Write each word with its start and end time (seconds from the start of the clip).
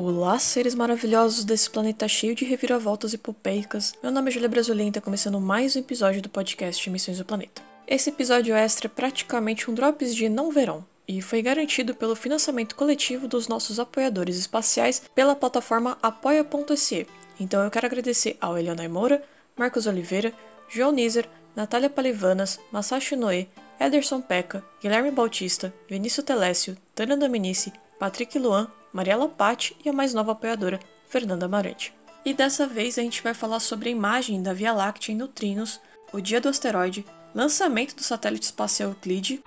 Olá, 0.00 0.38
seres 0.38 0.76
maravilhosos 0.76 1.44
desse 1.44 1.68
planeta 1.68 2.06
cheio 2.06 2.32
de 2.32 2.44
reviravoltas 2.44 3.14
hipopeicas. 3.14 3.94
Meu 4.00 4.12
nome 4.12 4.28
é 4.28 4.32
Julia 4.32 4.48
Brasolin 4.48 4.86
e 4.86 4.92
tá 4.92 5.00
começando 5.00 5.40
mais 5.40 5.74
um 5.74 5.80
episódio 5.80 6.22
do 6.22 6.28
podcast 6.28 6.88
Missões 6.88 7.18
do 7.18 7.24
Planeta. 7.24 7.60
Esse 7.84 8.10
episódio 8.10 8.54
extra 8.54 8.86
é 8.86 8.88
praticamente 8.88 9.68
um 9.68 9.74
drops 9.74 10.14
de 10.14 10.28
não 10.28 10.52
verão 10.52 10.86
e 11.08 11.20
foi 11.20 11.42
garantido 11.42 11.96
pelo 11.96 12.14
financiamento 12.14 12.76
coletivo 12.76 13.26
dos 13.26 13.48
nossos 13.48 13.80
apoiadores 13.80 14.36
espaciais 14.36 15.02
pela 15.16 15.34
plataforma 15.34 15.98
apoia.se. 16.00 17.04
Então 17.40 17.64
eu 17.64 17.70
quero 17.70 17.86
agradecer 17.86 18.36
ao 18.40 18.56
Eliana 18.56 18.88
Moura, 18.88 19.20
Marcos 19.56 19.88
Oliveira, 19.88 20.32
João 20.68 20.92
Nizer, 20.92 21.28
Natália 21.56 21.90
Palivanas, 21.90 22.60
Masashi 22.70 23.16
Noé, 23.16 23.48
Ederson 23.80 24.20
Peca, 24.20 24.64
Guilherme 24.80 25.10
Bautista, 25.10 25.74
Vinícius 25.88 26.24
Telécio, 26.24 26.76
Tânia 26.94 27.16
Dominici, 27.16 27.72
Patrick 27.98 28.38
Luan, 28.38 28.70
Mariela 28.92 29.28
Patti 29.28 29.76
e 29.84 29.88
a 29.88 29.92
mais 29.92 30.14
nova 30.14 30.32
apoiadora, 30.32 30.80
Fernanda 31.06 31.46
Amarante. 31.46 31.94
E 32.24 32.34
dessa 32.34 32.66
vez 32.66 32.98
a 32.98 33.02
gente 33.02 33.22
vai 33.22 33.34
falar 33.34 33.60
sobre 33.60 33.88
a 33.88 33.92
imagem 33.92 34.42
da 34.42 34.52
Via 34.52 34.72
Láctea 34.72 35.12
em 35.12 35.16
neutrinos, 35.16 35.80
o 36.12 36.20
dia 36.20 36.40
do 36.40 36.48
asteroide, 36.48 37.04
lançamento 37.34 37.94
do 37.94 38.02
satélite 38.02 38.46
espacial 38.46 38.90
Euclide, 38.90 39.42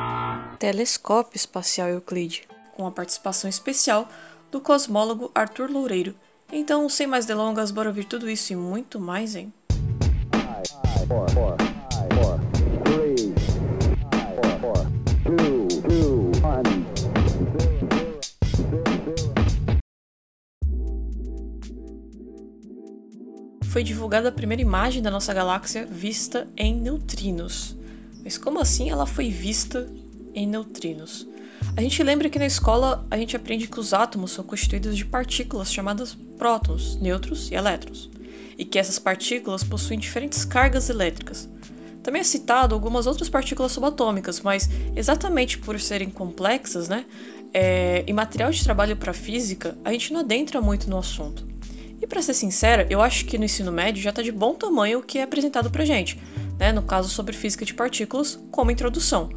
telescópio 0.60 1.36
espacial 1.36 1.90
Euclide, 1.90 2.48
com 2.74 2.86
a 2.86 2.92
participação 2.92 3.50
especial 3.50 4.08
do 4.52 4.62
cosmólogo 4.62 5.32
Arthur 5.34 5.70
Loureiro. 5.70 6.16
Então, 6.52 6.88
sem 6.90 7.08
mais 7.08 7.26
delongas, 7.26 7.72
bora 7.72 7.90
ouvir 7.90 8.06
tudo 8.06 8.30
isso 8.30 8.54
e 8.54 8.56
muito 8.56 9.00
mais, 9.00 9.36
hein? 9.36 9.54
Five. 12.12 12.51
Foi 23.72 23.86
divulgada 23.86 24.28
a 24.28 24.34
primeira 24.34 24.62
imagem 24.62 25.02
da 25.02 25.10
nossa 25.10 25.34
galáxia 25.34 25.86
vista 25.86 26.46
em 26.58 26.76
neutrinos. 26.76 27.74
Mas 28.22 28.38
como 28.38 28.60
assim 28.60 28.90
ela 28.90 29.06
foi 29.06 29.30
vista 29.30 29.88
em 30.36 30.46
neutrinos? 30.46 31.26
A 31.78 31.82
gente 31.82 32.04
lembra 32.04 32.30
que 32.30 32.38
na 32.38 32.46
escola 32.46 33.08
a 33.10 33.16
gente 33.16 33.34
aprende 33.34 33.68
que 33.68 33.80
os 33.80 33.94
átomos 33.94 34.32
são 34.32 34.44
constituídos 34.44 34.98
de 34.98 35.06
partículas 35.06 35.72
chamadas 35.72 36.18
prótons, 36.38 36.98
nêutrons 36.98 37.50
e 37.50 37.56
elétrons, 37.56 38.10
e 38.58 38.66
que 38.66 38.78
essas 38.78 39.00
partículas 39.00 39.64
possuem 39.64 39.98
diferentes 39.98 40.44
cargas 40.44 40.90
elétricas. 40.90 41.48
Também 42.04 42.20
é 42.20 42.26
citado 42.26 42.76
algumas 42.76 43.08
outras 43.08 43.30
partículas 43.30 43.72
subatômicas, 43.72 44.42
mas 44.42 44.70
exatamente 44.98 45.58
por 45.58 45.80
serem 45.80 46.10
complexas, 46.10 46.90
né, 46.90 47.06
é, 47.54 48.04
e 48.06 48.12
material 48.12 48.52
de 48.52 48.62
trabalho 48.62 48.98
para 48.98 49.14
física, 49.14 49.78
a 49.86 49.94
gente 49.94 50.12
não 50.12 50.20
adentra 50.20 50.60
muito 50.60 50.90
no 50.90 50.98
assunto. 50.98 51.51
E 52.02 52.08
para 52.08 52.22
ser 52.22 52.34
sincera, 52.34 52.88
eu 52.90 53.00
acho 53.00 53.26
que 53.26 53.38
no 53.38 53.46
ensino 53.46 53.72
médio 53.72 54.02
já 54.02 54.10
está 54.10 54.24
de 54.24 54.32
bom 54.32 54.56
tamanho 54.56 55.00
o 55.00 55.04
que 55.04 55.20
é 55.20 55.24
apresentado 55.24 55.70
pra 55.70 55.86
gente, 55.86 56.18
né? 56.58 56.72
No 56.72 56.82
caso 56.82 57.08
sobre 57.10 57.38
física 57.38 57.64
de 57.64 57.76
partículas, 57.76 58.40
como 58.50 58.72
introdução. 58.72 59.30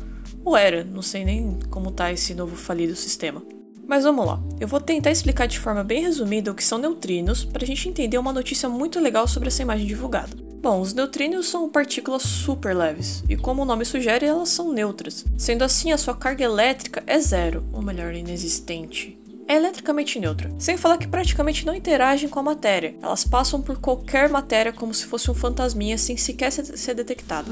Ou 0.42 0.56
era, 0.56 0.82
não 0.82 1.02
sei 1.02 1.26
nem 1.26 1.58
como 1.68 1.90
tá 1.90 2.10
esse 2.10 2.34
novo 2.34 2.56
falido 2.56 2.96
sistema. 2.96 3.42
Mas 3.86 4.04
vamos 4.04 4.24
lá, 4.24 4.42
eu 4.58 4.66
vou 4.66 4.80
tentar 4.80 5.10
explicar 5.10 5.46
de 5.46 5.58
forma 5.58 5.84
bem 5.84 6.02
resumida 6.02 6.50
o 6.50 6.54
que 6.54 6.64
são 6.64 6.78
neutrinos 6.78 7.44
para 7.44 7.64
a 7.64 7.66
gente 7.66 7.86
entender 7.86 8.16
uma 8.16 8.32
notícia 8.32 8.66
muito 8.66 8.98
legal 8.98 9.28
sobre 9.28 9.48
essa 9.48 9.60
imagem 9.60 9.86
divulgada. 9.86 10.34
Bom, 10.62 10.80
os 10.80 10.94
neutrinos 10.94 11.46
são 11.46 11.68
partículas 11.68 12.22
super 12.22 12.74
leves, 12.74 13.22
e 13.28 13.36
como 13.36 13.60
o 13.60 13.66
nome 13.66 13.84
sugere, 13.84 14.24
elas 14.24 14.48
são 14.48 14.72
neutras. 14.72 15.26
Sendo 15.36 15.62
assim, 15.62 15.92
a 15.92 15.98
sua 15.98 16.14
carga 16.14 16.42
elétrica 16.42 17.02
é 17.06 17.18
zero, 17.18 17.66
ou 17.70 17.82
melhor, 17.82 18.14
inexistente 18.14 19.22
é 19.46 19.56
eletricamente 19.56 20.18
neutra, 20.18 20.50
sem 20.58 20.76
falar 20.76 20.98
que 20.98 21.06
praticamente 21.06 21.66
não 21.66 21.74
interagem 21.74 22.28
com 22.28 22.38
a 22.38 22.42
matéria. 22.42 22.94
Elas 23.02 23.24
passam 23.24 23.60
por 23.60 23.78
qualquer 23.78 24.28
matéria 24.28 24.72
como 24.72 24.94
se 24.94 25.06
fosse 25.06 25.30
um 25.30 25.34
fantasminha 25.34 25.98
sem 25.98 26.16
sequer 26.16 26.50
ser 26.50 26.94
detectado. 26.94 27.50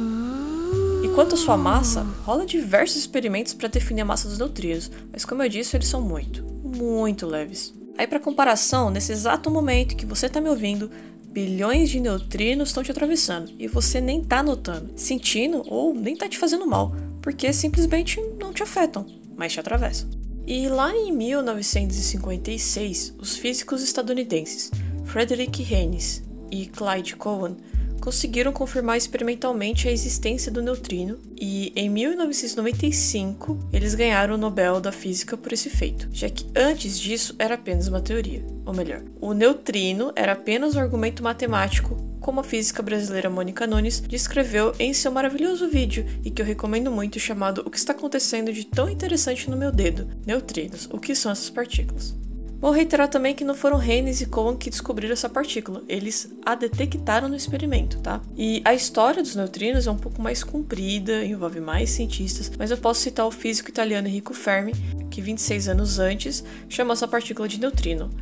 E 1.04 1.08
quanto 1.14 1.34
à 1.34 1.38
sua 1.38 1.56
massa, 1.56 2.06
rola 2.24 2.46
diversos 2.46 2.96
experimentos 2.96 3.52
para 3.52 3.68
definir 3.68 4.02
a 4.02 4.04
massa 4.04 4.28
dos 4.28 4.38
neutrinos, 4.38 4.90
mas 5.12 5.24
como 5.24 5.42
eu 5.42 5.48
disse, 5.48 5.76
eles 5.76 5.88
são 5.88 6.00
muito, 6.00 6.42
muito 6.62 7.26
leves. 7.26 7.74
Aí 7.98 8.06
para 8.06 8.20
comparação, 8.20 8.88
nesse 8.88 9.12
exato 9.12 9.50
momento 9.50 9.96
que 9.96 10.06
você 10.06 10.26
está 10.26 10.40
me 10.40 10.48
ouvindo, 10.48 10.90
bilhões 11.28 11.90
de 11.90 12.00
neutrinos 12.00 12.68
estão 12.68 12.82
te 12.82 12.90
atravessando 12.90 13.52
e 13.58 13.66
você 13.66 14.00
nem 14.00 14.24
tá 14.24 14.42
notando, 14.42 14.92
sentindo 14.96 15.62
ou 15.66 15.94
nem 15.94 16.16
tá 16.16 16.28
te 16.28 16.38
fazendo 16.38 16.66
mal, 16.66 16.94
porque 17.20 17.52
simplesmente 17.52 18.20
não 18.38 18.52
te 18.52 18.62
afetam, 18.62 19.06
mas 19.36 19.52
te 19.52 19.60
atravessam. 19.60 20.08
E 20.46 20.68
lá 20.68 20.94
em 20.94 21.10
1956, 21.12 23.14
os 23.18 23.36
físicos 23.36 23.82
estadunidenses 23.82 24.70
Frederick 25.04 25.62
Haynes 25.72 26.22
e 26.50 26.66
Clyde 26.66 27.16
Cowan 27.16 27.56
conseguiram 28.00 28.52
confirmar 28.52 28.96
experimentalmente 28.96 29.86
a 29.86 29.92
existência 29.92 30.50
do 30.50 30.60
neutrino 30.60 31.20
e 31.40 31.72
em 31.76 31.88
1995 31.88 33.68
eles 33.72 33.94
ganharam 33.94 34.34
o 34.34 34.38
Nobel 34.38 34.80
da 34.80 34.90
Física 34.90 35.36
por 35.36 35.52
esse 35.52 35.70
feito, 35.70 36.08
já 36.10 36.28
que 36.28 36.44
antes 36.56 36.98
disso 36.98 37.36
era 37.38 37.54
apenas 37.54 37.86
uma 37.86 38.00
teoria, 38.00 38.44
ou 38.66 38.74
melhor, 38.74 39.04
o 39.20 39.32
neutrino 39.32 40.12
era 40.16 40.32
apenas 40.32 40.74
um 40.74 40.80
argumento 40.80 41.22
matemático 41.22 42.11
como 42.22 42.40
a 42.40 42.44
física 42.44 42.82
brasileira 42.82 43.28
Mônica 43.28 43.66
Nunes 43.66 44.00
descreveu 44.00 44.72
em 44.78 44.94
seu 44.94 45.10
maravilhoso 45.10 45.68
vídeo 45.68 46.06
e 46.24 46.30
que 46.30 46.40
eu 46.40 46.46
recomendo 46.46 46.90
muito 46.90 47.18
chamado 47.18 47.62
O 47.66 47.70
que 47.70 47.76
está 47.76 47.92
acontecendo 47.92 48.52
de 48.52 48.64
tão 48.64 48.88
interessante 48.88 49.50
no 49.50 49.56
meu 49.56 49.72
dedo? 49.72 50.08
Neutrinos. 50.24 50.88
O 50.90 50.98
que 50.98 51.14
são 51.14 51.32
essas 51.32 51.50
partículas? 51.50 52.14
Vou 52.60 52.70
reiterar 52.70 53.08
também 53.08 53.34
que 53.34 53.42
não 53.42 53.56
foram 53.56 53.76
Haynes 53.76 54.20
e 54.20 54.26
Cohen 54.26 54.56
que 54.56 54.70
descobriram 54.70 55.14
essa 55.14 55.28
partícula, 55.28 55.82
eles 55.88 56.32
a 56.46 56.54
detectaram 56.54 57.28
no 57.28 57.34
experimento, 57.34 57.98
tá? 57.98 58.20
E 58.36 58.62
a 58.64 58.72
história 58.72 59.20
dos 59.20 59.34
neutrinos 59.34 59.88
é 59.88 59.90
um 59.90 59.96
pouco 59.96 60.22
mais 60.22 60.44
comprida, 60.44 61.24
envolve 61.24 61.58
mais 61.58 61.90
cientistas, 61.90 62.52
mas 62.56 62.70
eu 62.70 62.76
posso 62.76 63.00
citar 63.00 63.26
o 63.26 63.32
físico 63.32 63.68
italiano 63.68 64.06
Enrico 64.06 64.32
Fermi, 64.32 64.74
que 65.10 65.20
26 65.20 65.70
anos 65.70 65.98
antes 65.98 66.44
chamou 66.68 66.92
essa 66.92 67.08
partícula 67.08 67.48
de 67.48 67.58
neutrino, 67.58 68.12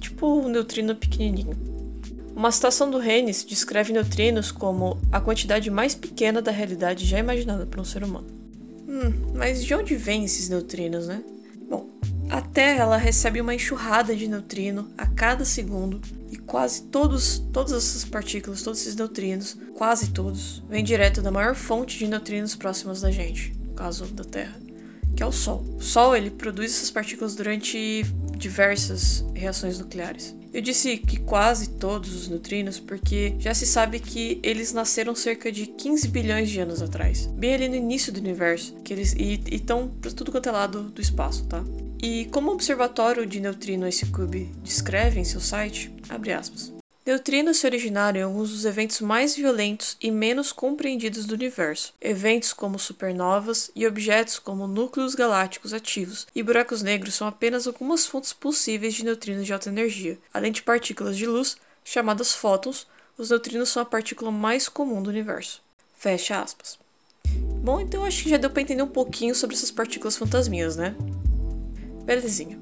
tipo 0.00 0.40
um 0.40 0.48
neutrino 0.48 0.96
pequenininho. 0.96 1.81
Uma 2.34 2.50
citação 2.50 2.90
do 2.90 2.98
Haynes 2.98 3.44
descreve 3.44 3.92
neutrinos 3.92 4.50
como 4.50 4.98
a 5.10 5.20
quantidade 5.20 5.70
mais 5.70 5.94
pequena 5.94 6.40
da 6.40 6.50
realidade 6.50 7.04
já 7.04 7.18
imaginada 7.18 7.66
por 7.66 7.78
um 7.78 7.84
ser 7.84 8.02
humano. 8.02 8.26
Hum, 8.88 9.32
mas 9.34 9.64
de 9.64 9.74
onde 9.74 9.94
vêm 9.96 10.24
esses 10.24 10.48
neutrinos, 10.48 11.06
né? 11.06 11.22
Bom, 11.68 11.88
a 12.30 12.40
Terra 12.40 12.82
ela 12.82 12.96
recebe 12.96 13.40
uma 13.40 13.54
enxurrada 13.54 14.16
de 14.16 14.26
neutrino 14.26 14.90
a 14.96 15.06
cada 15.06 15.44
segundo 15.44 16.00
e 16.30 16.36
quase 16.38 16.82
todos, 16.84 17.38
todas 17.52 17.72
essas 17.72 18.04
partículas, 18.04 18.62
todos 18.62 18.80
esses 18.80 18.96
neutrinos, 18.96 19.56
quase 19.74 20.10
todos, 20.10 20.62
vêm 20.68 20.82
direto 20.82 21.20
da 21.20 21.30
maior 21.30 21.54
fonte 21.54 21.98
de 21.98 22.08
neutrinos 22.08 22.56
próximas 22.56 23.02
da 23.02 23.10
gente, 23.10 23.54
no 23.66 23.74
caso 23.74 24.06
da 24.06 24.24
Terra, 24.24 24.58
que 25.16 25.22
é 25.22 25.26
o 25.26 25.32
Sol. 25.32 25.64
O 25.76 25.82
Sol 25.82 26.16
ele 26.16 26.30
produz 26.30 26.72
essas 26.72 26.90
partículas 26.90 27.34
durante 27.34 28.04
diversas 28.36 29.24
reações 29.34 29.78
nucleares. 29.78 30.34
Eu 30.52 30.60
disse 30.60 30.98
que 30.98 31.18
quase 31.18 31.70
todos 31.70 32.14
os 32.14 32.28
neutrinos 32.28 32.78
porque 32.78 33.34
já 33.38 33.54
se 33.54 33.64
sabe 33.64 33.98
que 33.98 34.38
eles 34.42 34.72
nasceram 34.72 35.14
cerca 35.14 35.50
de 35.50 35.66
15 35.66 36.08
bilhões 36.08 36.50
de 36.50 36.60
anos 36.60 36.82
atrás, 36.82 37.26
bem 37.26 37.54
ali 37.54 37.68
no 37.68 37.74
início 37.74 38.12
do 38.12 38.20
universo, 38.20 38.74
que 38.84 38.92
eles 38.92 39.14
e 39.14 39.40
estão 39.50 39.88
para 39.88 40.10
tudo 40.10 40.30
quanto 40.30 40.50
é 40.50 40.52
lado 40.52 40.82
do 40.90 41.00
espaço, 41.00 41.46
tá? 41.46 41.64
E 42.02 42.26
como 42.26 42.50
o 42.50 42.54
observatório 42.54 43.24
de 43.24 43.40
neutrino 43.40 43.88
IceCube 43.88 44.50
descreve 44.62 45.20
em 45.20 45.24
seu 45.24 45.40
site, 45.40 45.90
abre 46.10 46.32
aspas. 46.32 46.81
Neutrinos 47.04 47.56
se 47.56 47.66
originaram 47.66 48.20
em 48.20 48.22
alguns 48.22 48.50
dos 48.50 48.64
eventos 48.64 49.00
mais 49.00 49.34
violentos 49.34 49.96
e 50.00 50.08
menos 50.08 50.52
compreendidos 50.52 51.26
do 51.26 51.34
universo. 51.34 51.92
Eventos 52.00 52.52
como 52.52 52.78
supernovas 52.78 53.72
e 53.74 53.84
objetos 53.88 54.38
como 54.38 54.68
núcleos 54.68 55.16
galácticos 55.16 55.72
ativos 55.72 56.28
e 56.32 56.44
buracos 56.44 56.80
negros 56.80 57.14
são 57.14 57.26
apenas 57.26 57.66
algumas 57.66 58.06
fontes 58.06 58.32
possíveis 58.32 58.94
de 58.94 59.04
neutrinos 59.04 59.44
de 59.44 59.52
alta 59.52 59.68
energia. 59.68 60.16
Além 60.32 60.52
de 60.52 60.62
partículas 60.62 61.16
de 61.16 61.26
luz, 61.26 61.56
chamadas 61.84 62.34
fótons, 62.34 62.86
os 63.18 63.30
neutrinos 63.30 63.70
são 63.70 63.82
a 63.82 63.86
partícula 63.86 64.30
mais 64.30 64.68
comum 64.68 65.02
do 65.02 65.10
universo. 65.10 65.60
Fecha 65.98 66.40
aspas. 66.40 66.78
Bom, 67.64 67.80
então 67.80 68.04
acho 68.04 68.22
que 68.22 68.30
já 68.30 68.36
deu 68.36 68.50
para 68.50 68.62
entender 68.62 68.82
um 68.82 68.88
pouquinho 68.88 69.34
sobre 69.34 69.56
essas 69.56 69.72
partículas 69.72 70.16
fantasminhas, 70.16 70.76
né? 70.76 70.94
Belezinha. 72.04 72.61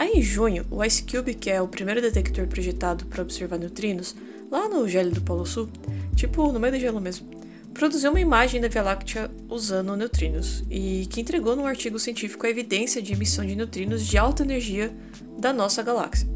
Aí 0.00 0.12
em 0.14 0.22
junho, 0.22 0.64
o 0.70 0.82
IceCube, 0.82 1.34
que 1.34 1.50
é 1.50 1.60
o 1.60 1.68
primeiro 1.68 2.00
detector 2.00 2.46
projetado 2.46 3.04
para 3.04 3.20
observar 3.20 3.58
neutrinos, 3.58 4.16
lá 4.50 4.66
no 4.66 4.88
gelo 4.88 5.10
do 5.10 5.20
Polo 5.20 5.44
Sul, 5.44 5.68
tipo 6.16 6.50
no 6.50 6.58
meio 6.58 6.72
do 6.72 6.80
gelo 6.80 6.98
mesmo, 6.98 7.28
produziu 7.74 8.10
uma 8.10 8.18
imagem 8.18 8.62
da 8.62 8.68
Via 8.68 8.80
Láctea 8.80 9.30
usando 9.46 9.94
neutrinos 9.94 10.64
e 10.70 11.06
que 11.10 11.20
entregou 11.20 11.54
num 11.54 11.66
artigo 11.66 11.98
científico 11.98 12.46
a 12.46 12.48
evidência 12.48 13.02
de 13.02 13.12
emissão 13.12 13.44
de 13.44 13.54
neutrinos 13.54 14.06
de 14.06 14.16
alta 14.16 14.42
energia 14.42 14.90
da 15.38 15.52
nossa 15.52 15.82
galáxia. 15.82 16.26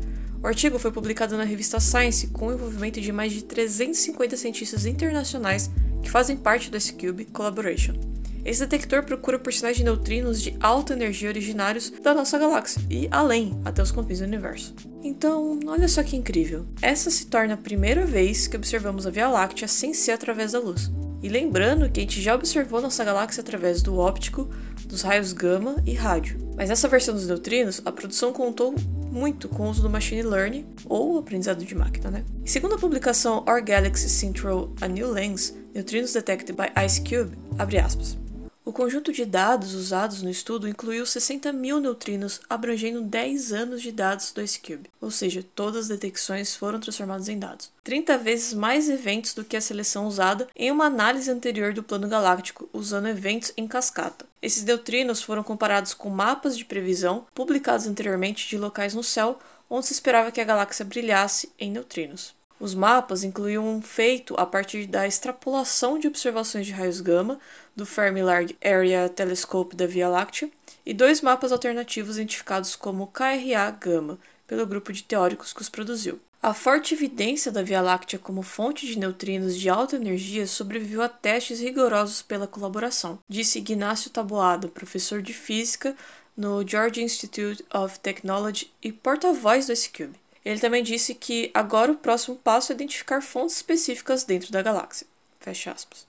O 0.42 0.46
artigo 0.46 0.78
foi 0.78 0.92
publicado 0.92 1.34
na 1.34 1.44
revista 1.44 1.80
Science 1.80 2.26
com 2.26 2.48
o 2.48 2.52
envolvimento 2.52 3.00
de 3.00 3.12
mais 3.12 3.32
de 3.32 3.44
350 3.44 4.36
cientistas 4.36 4.84
internacionais 4.84 5.70
que 6.02 6.10
fazem 6.10 6.36
parte 6.36 6.70
do 6.70 6.76
IceCube 6.76 7.24
Collaboration. 7.24 8.13
Esse 8.44 8.60
detector 8.60 9.02
procura 9.04 9.38
por 9.38 9.52
sinais 9.52 9.76
de 9.76 9.84
neutrinos 9.84 10.42
de 10.42 10.54
alta 10.60 10.92
energia 10.92 11.30
originários 11.30 11.90
da 12.02 12.12
nossa 12.12 12.38
galáxia 12.38 12.82
e 12.90 13.08
além, 13.10 13.58
até 13.64 13.82
os 13.82 13.90
confins 13.90 14.18
do 14.18 14.26
universo. 14.26 14.74
Então, 15.02 15.58
olha 15.66 15.88
só 15.88 16.02
que 16.02 16.16
incrível. 16.16 16.66
Essa 16.82 17.10
se 17.10 17.26
torna 17.26 17.54
a 17.54 17.58
primeira 17.58 18.04
vez 18.04 18.46
que 18.46 18.56
observamos 18.56 19.06
a 19.06 19.10
Via 19.10 19.28
Láctea 19.28 19.66
sem 19.66 19.94
ser 19.94 20.12
através 20.12 20.52
da 20.52 20.58
luz. 20.58 20.90
E 21.22 21.28
lembrando 21.28 21.90
que 21.90 22.00
a 22.00 22.02
gente 22.02 22.20
já 22.20 22.34
observou 22.34 22.82
nossa 22.82 23.02
galáxia 23.02 23.40
através 23.40 23.80
do 23.80 23.96
óptico, 23.96 24.50
dos 24.84 25.00
raios 25.00 25.32
gama 25.32 25.76
e 25.86 25.94
rádio. 25.94 26.38
Mas 26.54 26.68
nessa 26.68 26.86
versão 26.86 27.14
dos 27.14 27.26
neutrinos, 27.26 27.80
a 27.82 27.90
produção 27.90 28.30
contou 28.30 28.74
muito 29.10 29.48
com 29.48 29.66
o 29.66 29.70
uso 29.70 29.80
do 29.80 29.88
machine 29.88 30.22
learning 30.22 30.66
ou 30.84 31.18
aprendizado 31.18 31.64
de 31.64 31.74
máquina, 31.74 32.10
né? 32.10 32.24
E 32.44 32.50
segundo 32.50 32.74
a 32.74 32.78
publicação 32.78 33.42
Our 33.48 33.64
Galaxy 33.64 34.08
Central 34.10 34.70
A 34.82 34.86
New 34.86 35.10
Lens, 35.10 35.56
Neutrinos 35.74 36.12
Detected 36.12 36.52
by 36.52 36.70
Ice 36.84 37.00
Cube, 37.00 37.36
abre 37.58 37.78
aspas. 37.78 38.18
O 38.64 38.72
conjunto 38.72 39.12
de 39.12 39.26
dados 39.26 39.74
usados 39.74 40.22
no 40.22 40.30
estudo 40.30 40.66
incluiu 40.66 41.04
60 41.04 41.52
mil 41.52 41.78
neutrinos, 41.80 42.40
abrangendo 42.48 43.02
10 43.02 43.52
anos 43.52 43.82
de 43.82 43.92
dados 43.92 44.32
do 44.32 44.40
IceCube, 44.40 44.88
ou 45.02 45.10
seja, 45.10 45.44
todas 45.54 45.82
as 45.82 45.88
detecções 45.88 46.56
foram 46.56 46.80
transformadas 46.80 47.28
em 47.28 47.38
dados. 47.38 47.70
30 47.84 48.16
vezes 48.16 48.54
mais 48.54 48.88
eventos 48.88 49.34
do 49.34 49.44
que 49.44 49.54
a 49.54 49.60
seleção 49.60 50.06
usada 50.06 50.48
em 50.56 50.70
uma 50.70 50.86
análise 50.86 51.30
anterior 51.30 51.74
do 51.74 51.82
plano 51.82 52.08
galáctico, 52.08 52.66
usando 52.72 53.06
eventos 53.06 53.52
em 53.54 53.68
cascata. 53.68 54.24
Esses 54.40 54.64
neutrinos 54.64 55.22
foram 55.22 55.42
comparados 55.42 55.92
com 55.92 56.08
mapas 56.08 56.56
de 56.56 56.64
previsão 56.64 57.26
publicados 57.34 57.86
anteriormente 57.86 58.48
de 58.48 58.56
locais 58.56 58.94
no 58.94 59.04
céu 59.04 59.38
onde 59.68 59.86
se 59.86 59.92
esperava 59.92 60.32
que 60.32 60.40
a 60.40 60.44
galáxia 60.44 60.86
brilhasse 60.86 61.52
em 61.58 61.70
neutrinos. 61.70 62.34
Os 62.64 62.74
mapas 62.74 63.22
incluíam 63.22 63.68
um 63.68 63.82
feito 63.82 64.34
a 64.38 64.46
partir 64.46 64.86
da 64.86 65.06
extrapolação 65.06 65.98
de 65.98 66.08
observações 66.08 66.64
de 66.64 66.72
raios 66.72 66.98
gama 66.98 67.38
do 67.76 67.84
Fermi 67.84 68.22
Large 68.22 68.56
Area 68.64 69.06
Telescope 69.06 69.76
da 69.76 69.86
Via 69.86 70.08
Láctea 70.08 70.48
e 70.86 70.94
dois 70.94 71.20
mapas 71.20 71.52
alternativos 71.52 72.16
identificados 72.16 72.74
como 72.74 73.08
KRA 73.08 73.70
Gama 73.78 74.18
pelo 74.46 74.66
grupo 74.66 74.94
de 74.94 75.02
teóricos 75.02 75.52
que 75.52 75.60
os 75.60 75.68
produziu. 75.68 76.18
A 76.42 76.54
forte 76.54 76.94
evidência 76.94 77.52
da 77.52 77.62
Via 77.62 77.82
Láctea 77.82 78.18
como 78.18 78.40
fonte 78.40 78.86
de 78.86 78.98
neutrinos 78.98 79.60
de 79.60 79.68
alta 79.68 79.96
energia 79.96 80.46
sobreviveu 80.46 81.02
a 81.02 81.08
testes 81.10 81.60
rigorosos 81.60 82.22
pela 82.22 82.46
colaboração, 82.46 83.18
disse 83.28 83.58
Ignacio 83.58 84.08
Taboada, 84.10 84.68
professor 84.68 85.20
de 85.20 85.34
física 85.34 85.94
no 86.34 86.66
Georgia 86.66 87.04
Institute 87.04 87.62
of 87.74 88.00
Technology 88.00 88.72
e 88.82 88.90
porta-voz 88.90 89.66
do 89.66 89.72
S-Cube. 89.72 90.23
Ele 90.44 90.60
também 90.60 90.82
disse 90.82 91.14
que 91.14 91.50
agora 91.54 91.90
o 91.90 91.96
próximo 91.96 92.36
passo 92.36 92.70
é 92.70 92.74
identificar 92.74 93.22
fontes 93.22 93.56
específicas 93.56 94.24
dentro 94.24 94.52
da 94.52 94.60
galáxia. 94.60 95.06
Fecha 95.40 95.72
aspas. 95.72 96.06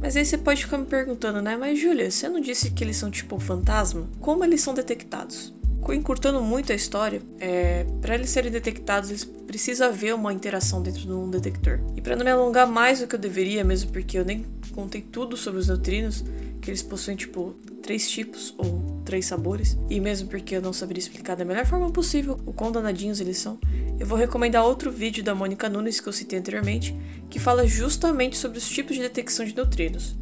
Mas 0.00 0.16
aí 0.16 0.24
você 0.24 0.36
pode 0.38 0.64
ficar 0.64 0.78
me 0.78 0.86
perguntando, 0.86 1.40
né? 1.40 1.56
Mas 1.56 1.78
Julia, 1.78 2.10
você 2.10 2.28
não 2.28 2.40
disse 2.40 2.70
que 2.70 2.84
eles 2.84 2.96
são 2.96 3.10
tipo 3.10 3.38
fantasma? 3.38 4.08
Como 4.20 4.44
eles 4.44 4.60
são 4.60 4.74
detectados? 4.74 5.52
Encurtando 5.90 6.40
muito 6.40 6.72
a 6.72 6.74
história, 6.74 7.20
é, 7.38 7.84
para 8.00 8.14
eles 8.14 8.30
serem 8.30 8.50
detectados, 8.50 9.10
eles 9.10 9.24
precisa 9.24 9.86
haver 9.86 10.14
uma 10.14 10.32
interação 10.32 10.82
dentro 10.82 11.02
de 11.02 11.12
um 11.12 11.28
detector. 11.28 11.78
E 11.94 12.00
para 12.00 12.16
não 12.16 12.24
me 12.24 12.30
alongar 12.30 12.66
mais 12.66 13.00
do 13.00 13.06
que 13.06 13.14
eu 13.14 13.18
deveria, 13.18 13.62
mesmo 13.62 13.92
porque 13.92 14.18
eu 14.18 14.24
nem 14.24 14.46
contei 14.74 15.02
tudo 15.02 15.36
sobre 15.36 15.60
os 15.60 15.68
neutrinos, 15.68 16.24
que 16.64 16.70
eles 16.70 16.82
possuem 16.82 17.16
tipo 17.16 17.54
três 17.82 18.08
tipos 18.08 18.54
ou 18.56 19.02
três 19.04 19.26
sabores, 19.26 19.76
e 19.90 20.00
mesmo 20.00 20.28
porque 20.28 20.56
eu 20.56 20.62
não 20.62 20.72
saberia 20.72 21.00
explicar 21.00 21.36
da 21.36 21.44
melhor 21.44 21.66
forma 21.66 21.90
possível 21.90 22.40
o 22.46 22.52
quão 22.52 22.72
danadinhos 22.72 23.20
eles 23.20 23.36
são, 23.36 23.58
eu 24.00 24.06
vou 24.06 24.16
recomendar 24.16 24.64
outro 24.64 24.90
vídeo 24.90 25.22
da 25.22 25.34
Mônica 25.34 25.68
Nunes 25.68 26.00
que 26.00 26.08
eu 26.08 26.12
citei 26.12 26.38
anteriormente, 26.38 26.96
que 27.28 27.38
fala 27.38 27.66
justamente 27.66 28.36
sobre 28.36 28.58
os 28.58 28.68
tipos 28.68 28.96
de 28.96 29.02
detecção 29.02 29.44
de 29.44 29.54
neutrinos. 29.54 30.16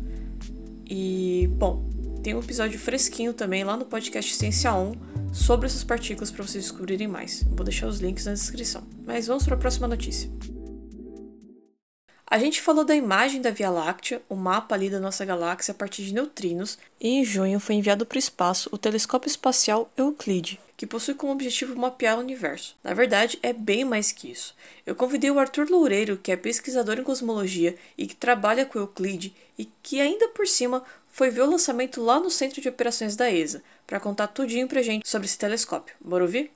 E, 0.90 1.48
bom, 1.52 1.88
tem 2.22 2.34
um 2.34 2.40
episódio 2.40 2.78
fresquinho 2.78 3.32
também 3.32 3.64
lá 3.64 3.76
no 3.76 3.84
podcast 3.84 4.34
Ciência 4.34 4.74
1 4.74 4.92
sobre 5.32 5.66
essas 5.66 5.82
partículas 5.82 6.30
para 6.30 6.44
vocês 6.44 6.64
descobrirem 6.64 7.08
mais. 7.08 7.42
Eu 7.42 7.56
vou 7.56 7.64
deixar 7.64 7.86
os 7.86 8.00
links 8.00 8.26
na 8.26 8.34
descrição. 8.34 8.82
Mas 9.06 9.26
vamos 9.26 9.44
para 9.44 9.54
a 9.54 9.58
próxima 9.58 9.88
notícia. 9.88 10.28
A 12.32 12.38
gente 12.38 12.62
falou 12.62 12.82
da 12.82 12.96
imagem 12.96 13.42
da 13.42 13.50
Via 13.50 13.68
Láctea, 13.68 14.22
o 14.26 14.34
mapa 14.34 14.74
ali 14.74 14.88
da 14.88 14.98
nossa 14.98 15.22
galáxia 15.22 15.72
a 15.72 15.74
partir 15.74 16.02
de 16.02 16.14
neutrinos, 16.14 16.78
e 16.98 17.10
em 17.10 17.22
junho 17.22 17.60
foi 17.60 17.74
enviado 17.74 18.06
para 18.06 18.16
o 18.16 18.18
espaço 18.18 18.70
o 18.72 18.78
telescópio 18.78 19.28
espacial 19.28 19.92
Euclide, 19.98 20.58
que 20.74 20.86
possui 20.86 21.12
como 21.12 21.30
objetivo 21.30 21.76
mapear 21.76 22.16
o 22.16 22.22
universo. 22.22 22.74
Na 22.82 22.94
verdade, 22.94 23.38
é 23.42 23.52
bem 23.52 23.84
mais 23.84 24.12
que 24.12 24.30
isso. 24.30 24.56
Eu 24.86 24.96
convidei 24.96 25.30
o 25.30 25.38
Arthur 25.38 25.68
Loureiro, 25.68 26.16
que 26.16 26.32
é 26.32 26.36
pesquisador 26.36 26.98
em 26.98 27.04
cosmologia 27.04 27.76
e 27.98 28.06
que 28.06 28.16
trabalha 28.16 28.64
com 28.64 28.78
Euclide, 28.78 29.34
e 29.58 29.66
que 29.82 30.00
ainda 30.00 30.26
por 30.28 30.46
cima 30.46 30.82
foi 31.08 31.28
ver 31.28 31.42
o 31.42 31.50
lançamento 31.50 32.02
lá 32.02 32.18
no 32.18 32.30
Centro 32.30 32.62
de 32.62 32.68
Operações 32.70 33.14
da 33.14 33.30
ESA, 33.30 33.62
para 33.86 34.00
contar 34.00 34.28
tudinho 34.28 34.66
pra 34.66 34.80
gente 34.80 35.06
sobre 35.06 35.26
esse 35.26 35.36
telescópio. 35.36 35.94
Bora 36.00 36.24
ouvir? 36.24 36.50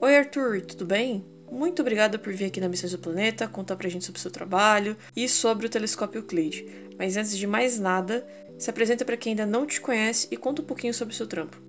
Oi 0.00 0.16
Arthur, 0.16 0.62
tudo 0.62 0.84
bem? 0.84 1.33
Muito 1.50 1.82
obrigada 1.82 2.18
por 2.18 2.32
vir 2.32 2.46
aqui 2.46 2.60
na 2.60 2.68
Missões 2.68 2.92
do 2.92 2.98
Planeta, 2.98 3.46
contar 3.46 3.76
pra 3.76 3.88
gente 3.88 4.04
sobre 4.04 4.18
o 4.18 4.22
seu 4.22 4.30
trabalho 4.30 4.96
e 5.16 5.28
sobre 5.28 5.66
o 5.66 5.70
telescópio 5.70 6.18
Euclide. 6.18 6.66
Mas 6.98 7.16
antes 7.16 7.36
de 7.36 7.46
mais 7.46 7.78
nada, 7.78 8.26
se 8.58 8.70
apresenta 8.70 9.04
para 9.04 9.16
quem 9.16 9.32
ainda 9.32 9.46
não 9.46 9.66
te 9.66 9.80
conhece 9.80 10.28
e 10.30 10.36
conta 10.36 10.62
um 10.62 10.64
pouquinho 10.64 10.94
sobre 10.94 11.14
o 11.14 11.16
seu 11.16 11.26
trampo. 11.26 11.62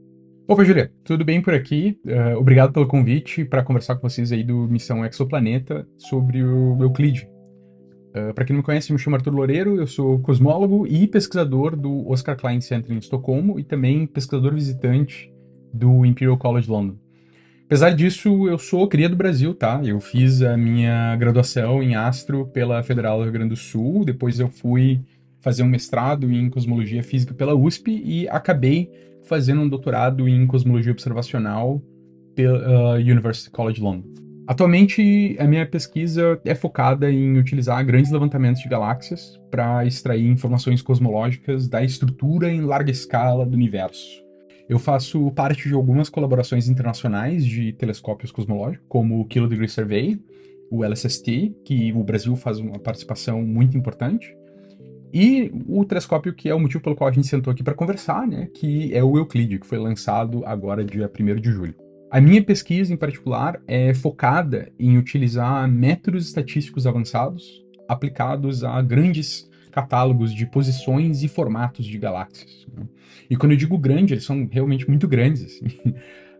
Opa, 0.47 0.63
Julia, 0.63 0.91
tudo 1.03 1.25
bem 1.25 1.41
por 1.41 1.55
aqui? 1.55 1.99
Uh, 2.05 2.37
obrigado 2.37 2.71
pelo 2.71 2.87
convite 2.87 3.43
para 3.43 3.63
conversar 3.63 3.95
com 3.95 4.07
vocês 4.07 4.31
aí 4.31 4.43
do 4.43 4.67
Missão 4.67 5.03
Exoplaneta 5.03 5.87
sobre 5.97 6.43
o 6.43 6.77
Euclide. 6.83 7.27
Uh, 8.09 8.33
para 8.33 8.45
quem 8.45 8.53
não 8.53 8.59
me 8.59 8.65
conhece, 8.65 8.93
me 8.93 8.99
chamo 8.99 9.15
Arthur 9.15 9.33
Loureiro, 9.33 9.77
eu 9.77 9.87
sou 9.87 10.19
cosmólogo 10.19 10.85
e 10.85 11.07
pesquisador 11.07 11.75
do 11.75 12.07
Oscar 12.07 12.37
Klein 12.37 12.61
Center 12.61 12.91
em 12.91 12.99
Estocolmo 12.99 13.59
e 13.59 13.63
também 13.63 14.05
pesquisador 14.05 14.53
visitante 14.53 15.33
do 15.73 16.05
Imperial 16.05 16.37
College 16.37 16.69
London. 16.69 17.04
Apesar 17.65 17.89
disso, 17.91 18.47
eu 18.47 18.59
sou 18.59 18.87
cria 18.87 19.09
do 19.09 19.15
Brasil, 19.15 19.53
tá? 19.55 19.81
Eu 19.83 19.99
fiz 19.99 20.43
a 20.43 20.55
minha 20.55 21.15
graduação 21.15 21.81
em 21.81 21.95
astro 21.95 22.45
pela 22.47 22.83
Federal 22.83 23.17
do 23.17 23.23
Rio 23.23 23.33
Grande 23.33 23.49
do 23.49 23.55
Sul, 23.55 24.05
depois 24.05 24.39
eu 24.39 24.47
fui 24.47 25.01
fazer 25.41 25.63
um 25.63 25.67
mestrado 25.67 26.31
em 26.31 26.47
cosmologia 26.47 27.01
física 27.01 27.33
pela 27.33 27.55
USP 27.55 28.01
e 28.05 28.27
acabei 28.29 28.91
fazendo 29.23 29.61
um 29.61 29.69
doutorado 29.69 30.29
em 30.29 30.45
cosmologia 30.45 30.91
observacional 30.91 31.81
pela 32.35 32.97
uh, 32.97 32.99
University 32.99 33.49
College 33.49 33.81
London. 33.81 34.13
Atualmente, 34.47 35.35
a 35.39 35.45
minha 35.45 35.65
pesquisa 35.65 36.39
é 36.45 36.53
focada 36.53 37.11
em 37.11 37.35
utilizar 37.37 37.83
grandes 37.83 38.11
levantamentos 38.11 38.61
de 38.61 38.69
galáxias 38.69 39.39
para 39.49 39.83
extrair 39.85 40.27
informações 40.27 40.83
cosmológicas 40.83 41.67
da 41.67 41.83
estrutura 41.83 42.51
em 42.51 42.61
larga 42.61 42.91
escala 42.91 43.43
do 43.43 43.55
universo. 43.55 44.24
Eu 44.67 44.79
faço 44.79 45.31
parte 45.31 45.67
de 45.67 45.75
algumas 45.75 46.09
colaborações 46.09 46.67
internacionais 46.67 47.45
de 47.45 47.71
telescópios 47.73 48.31
cosmológicos, 48.31 48.85
como 48.89 49.19
o 49.19 49.25
Kilo 49.25 49.47
Degree 49.47 49.69
Survey, 49.69 50.19
o 50.71 50.83
LSST, 50.83 51.55
que 51.63 51.93
o 51.93 52.03
Brasil 52.03 52.35
faz 52.35 52.57
uma 52.57 52.79
participação 52.79 53.43
muito 53.43 53.77
importante, 53.77 54.35
e 55.13 55.51
o 55.67 55.85
telescópio 55.85 56.33
que 56.33 56.49
é 56.49 56.55
o 56.55 56.59
motivo 56.59 56.83
pelo 56.83 56.95
qual 56.95 57.09
a 57.09 57.13
gente 57.13 57.27
sentou 57.27 57.51
aqui 57.51 57.63
para 57.63 57.75
conversar, 57.75 58.27
né, 58.27 58.49
que 58.53 58.93
é 58.93 59.03
o 59.03 59.17
Euclide, 59.17 59.59
que 59.59 59.67
foi 59.67 59.77
lançado 59.77 60.43
agora 60.45 60.83
dia 60.83 61.09
1 61.09 61.39
de 61.39 61.51
julho. 61.51 61.75
A 62.11 62.19
minha 62.19 62.43
pesquisa, 62.43 62.93
em 62.93 62.97
particular, 62.97 63.61
é 63.67 63.93
focada 63.93 64.71
em 64.79 64.97
utilizar 64.97 65.67
métodos 65.69 66.25
estatísticos 66.25 66.87
avançados 66.87 67.63
aplicados 67.87 68.63
a 68.63 68.81
grandes 68.81 69.47
catálogos 69.75 70.33
de 70.33 70.45
posições 70.45 71.21
e 71.21 71.27
formatos 71.27 71.85
de 71.85 71.97
galáxias. 71.97 72.65
Né? 72.73 72.85
E 73.29 73.35
quando 73.35 73.51
eu 73.51 73.57
digo 73.57 73.77
grande, 73.77 74.13
eles 74.13 74.23
são 74.23 74.47
realmente 74.49 74.87
muito 74.87 75.05
grandes. 75.05 75.43
Assim. 75.43 75.65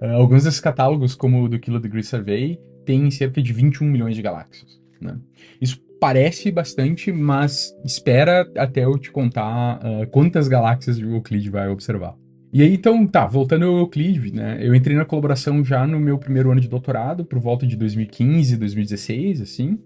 Uh, 0.02 0.16
alguns 0.16 0.46
desses 0.46 0.62
catálogos, 0.62 1.16
como 1.16 1.44
o 1.44 1.50
do 1.50 1.60
Kilo 1.60 1.78
Degree 1.78 2.02
Survey, 2.02 2.58
têm 2.86 3.12
cerca 3.12 3.42
de 3.42 3.52
21 3.52 3.88
milhões 3.88 4.16
de 4.16 4.22
galáxias. 4.22 4.80
Né? 5.02 5.18
Isso 5.60 5.84
parece 6.00 6.50
bastante, 6.50 7.12
mas 7.12 7.76
espera 7.84 8.50
até 8.58 8.86
eu 8.86 8.98
te 8.98 9.12
contar 9.12 9.80
uh, 9.80 10.08
quantas 10.08 10.48
galáxias 10.48 10.98
o 10.98 11.16
Euclide 11.16 11.50
vai 11.50 11.68
observar. 11.68 12.16
E 12.54 12.62
aí, 12.62 12.74
então, 12.74 13.06
tá, 13.06 13.28
voltando 13.28 13.66
ao 13.66 13.80
Euclide, 13.80 14.34
né? 14.34 14.60
Eu 14.62 14.74
entrei 14.74 14.96
na 14.96 15.04
colaboração 15.04 15.62
já 15.62 15.86
no 15.86 16.00
meu 16.00 16.18
primeiro 16.18 16.52
ano 16.52 16.62
de 16.62 16.70
doutorado, 16.70 17.26
por 17.26 17.38
volta 17.38 17.68
de 17.68 17.76
2015, 17.76 18.56
2016, 18.56 19.42
assim. 19.42 19.78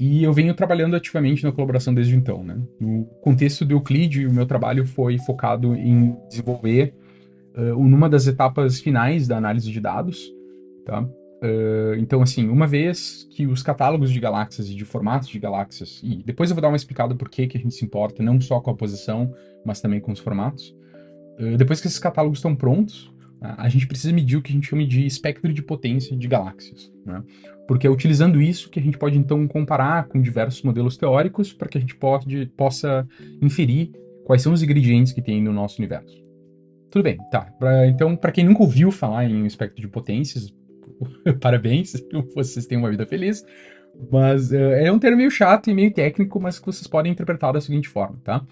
E 0.00 0.24
eu 0.24 0.32
venho 0.32 0.54
trabalhando 0.54 0.96
ativamente 0.96 1.44
na 1.44 1.52
colaboração 1.52 1.92
desde 1.92 2.16
então, 2.16 2.42
né? 2.42 2.58
No 2.80 3.04
contexto 3.20 3.66
do 3.66 3.74
Euclide, 3.74 4.26
o 4.26 4.32
meu 4.32 4.46
trabalho 4.46 4.86
foi 4.86 5.18
focado 5.18 5.74
em 5.74 6.16
desenvolver 6.26 6.94
uh, 7.54 7.78
numa 7.86 8.08
das 8.08 8.26
etapas 8.26 8.80
finais 8.80 9.28
da 9.28 9.36
análise 9.36 9.70
de 9.70 9.78
dados, 9.78 10.18
tá? 10.86 11.02
Uh, 11.02 11.96
então, 11.98 12.22
assim, 12.22 12.48
uma 12.48 12.66
vez 12.66 13.28
que 13.30 13.46
os 13.46 13.62
catálogos 13.62 14.10
de 14.10 14.18
galáxias 14.18 14.70
e 14.70 14.74
de 14.74 14.86
formatos 14.86 15.28
de 15.28 15.38
galáxias, 15.38 16.00
e 16.02 16.22
depois 16.24 16.48
eu 16.48 16.54
vou 16.56 16.62
dar 16.62 16.68
uma 16.68 16.76
explicada 16.78 17.14
por 17.14 17.28
que, 17.28 17.46
que 17.46 17.58
a 17.58 17.60
gente 17.60 17.74
se 17.74 17.84
importa, 17.84 18.22
não 18.22 18.40
só 18.40 18.58
com 18.58 18.70
a 18.70 18.74
posição, 18.74 19.34
mas 19.66 19.82
também 19.82 20.00
com 20.00 20.12
os 20.12 20.18
formatos. 20.18 20.74
Uh, 21.38 21.58
depois 21.58 21.78
que 21.78 21.86
esses 21.86 21.98
catálogos 21.98 22.38
estão 22.38 22.56
prontos, 22.56 23.12
a 23.40 23.68
gente 23.68 23.86
precisa 23.86 24.12
medir 24.12 24.36
o 24.36 24.42
que 24.42 24.50
a 24.50 24.54
gente 24.54 24.68
chama 24.68 24.86
de 24.86 25.06
espectro 25.06 25.52
de 25.52 25.62
potência 25.62 26.16
de 26.16 26.28
galáxias. 26.28 26.92
Né? 27.04 27.22
Porque 27.66 27.86
é 27.86 27.90
utilizando 27.90 28.40
isso 28.40 28.68
que 28.68 28.78
a 28.78 28.82
gente 28.82 28.98
pode 28.98 29.16
então 29.16 29.46
comparar 29.48 30.08
com 30.08 30.20
diversos 30.20 30.62
modelos 30.62 30.96
teóricos 30.96 31.52
para 31.52 31.68
que 31.68 31.78
a 31.78 31.80
gente 31.80 31.94
pode, 31.94 32.46
possa 32.56 33.08
inferir 33.40 33.90
quais 34.24 34.42
são 34.42 34.52
os 34.52 34.62
ingredientes 34.62 35.12
que 35.12 35.22
tem 35.22 35.42
no 35.42 35.52
nosso 35.52 35.78
universo. 35.78 36.22
Tudo 36.90 37.02
bem, 37.02 37.18
tá. 37.30 37.42
Pra, 37.58 37.86
então, 37.86 38.16
para 38.16 38.32
quem 38.32 38.44
nunca 38.44 38.62
ouviu 38.62 38.90
falar 38.90 39.24
em 39.24 39.46
espectro 39.46 39.80
de 39.80 39.88
potências, 39.88 40.52
parabéns, 41.40 41.92
vocês 42.34 42.66
têm 42.66 42.76
uma 42.76 42.90
vida 42.90 43.06
feliz. 43.06 43.44
Mas 44.10 44.50
uh, 44.50 44.56
é 44.56 44.90
um 44.90 44.98
termo 44.98 45.18
meio 45.18 45.30
chato 45.30 45.70
e 45.70 45.74
meio 45.74 45.92
técnico, 45.92 46.40
mas 46.40 46.58
que 46.58 46.66
vocês 46.66 46.86
podem 46.86 47.12
interpretar 47.12 47.52
da 47.52 47.60
seguinte 47.60 47.88
forma, 47.88 48.18
tá? 48.24 48.44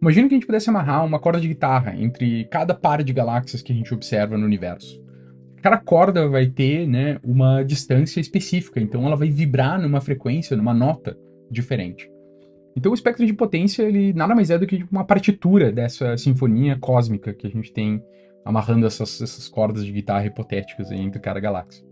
Imagina 0.00 0.28
que 0.28 0.34
a 0.34 0.36
gente 0.36 0.46
pudesse 0.46 0.70
amarrar 0.70 1.04
uma 1.04 1.18
corda 1.18 1.40
de 1.40 1.48
guitarra 1.48 1.96
entre 1.96 2.44
cada 2.44 2.72
par 2.72 3.02
de 3.02 3.12
galáxias 3.12 3.62
que 3.62 3.72
a 3.72 3.74
gente 3.74 3.92
observa 3.92 4.38
no 4.38 4.46
universo. 4.46 5.02
Cada 5.60 5.76
corda 5.76 6.28
vai 6.28 6.46
ter 6.46 6.86
né, 6.86 7.18
uma 7.22 7.64
distância 7.64 8.20
específica, 8.20 8.80
então 8.80 9.04
ela 9.04 9.16
vai 9.16 9.28
vibrar 9.28 9.80
numa 9.80 10.00
frequência, 10.00 10.56
numa 10.56 10.72
nota 10.72 11.18
diferente. 11.50 12.08
Então 12.76 12.92
o 12.92 12.94
espectro 12.94 13.26
de 13.26 13.32
potência 13.32 13.82
ele 13.82 14.12
nada 14.12 14.36
mais 14.36 14.50
é 14.50 14.58
do 14.58 14.66
que 14.66 14.86
uma 14.90 15.04
partitura 15.04 15.72
dessa 15.72 16.16
sinfonia 16.16 16.78
cósmica 16.78 17.34
que 17.34 17.48
a 17.48 17.50
gente 17.50 17.72
tem 17.72 18.00
amarrando 18.44 18.86
essas, 18.86 19.20
essas 19.20 19.48
cordas 19.48 19.84
de 19.84 19.90
guitarra 19.90 20.26
hipotéticas 20.26 20.92
entre 20.92 21.18
cada 21.18 21.40
galáxia. 21.40 21.84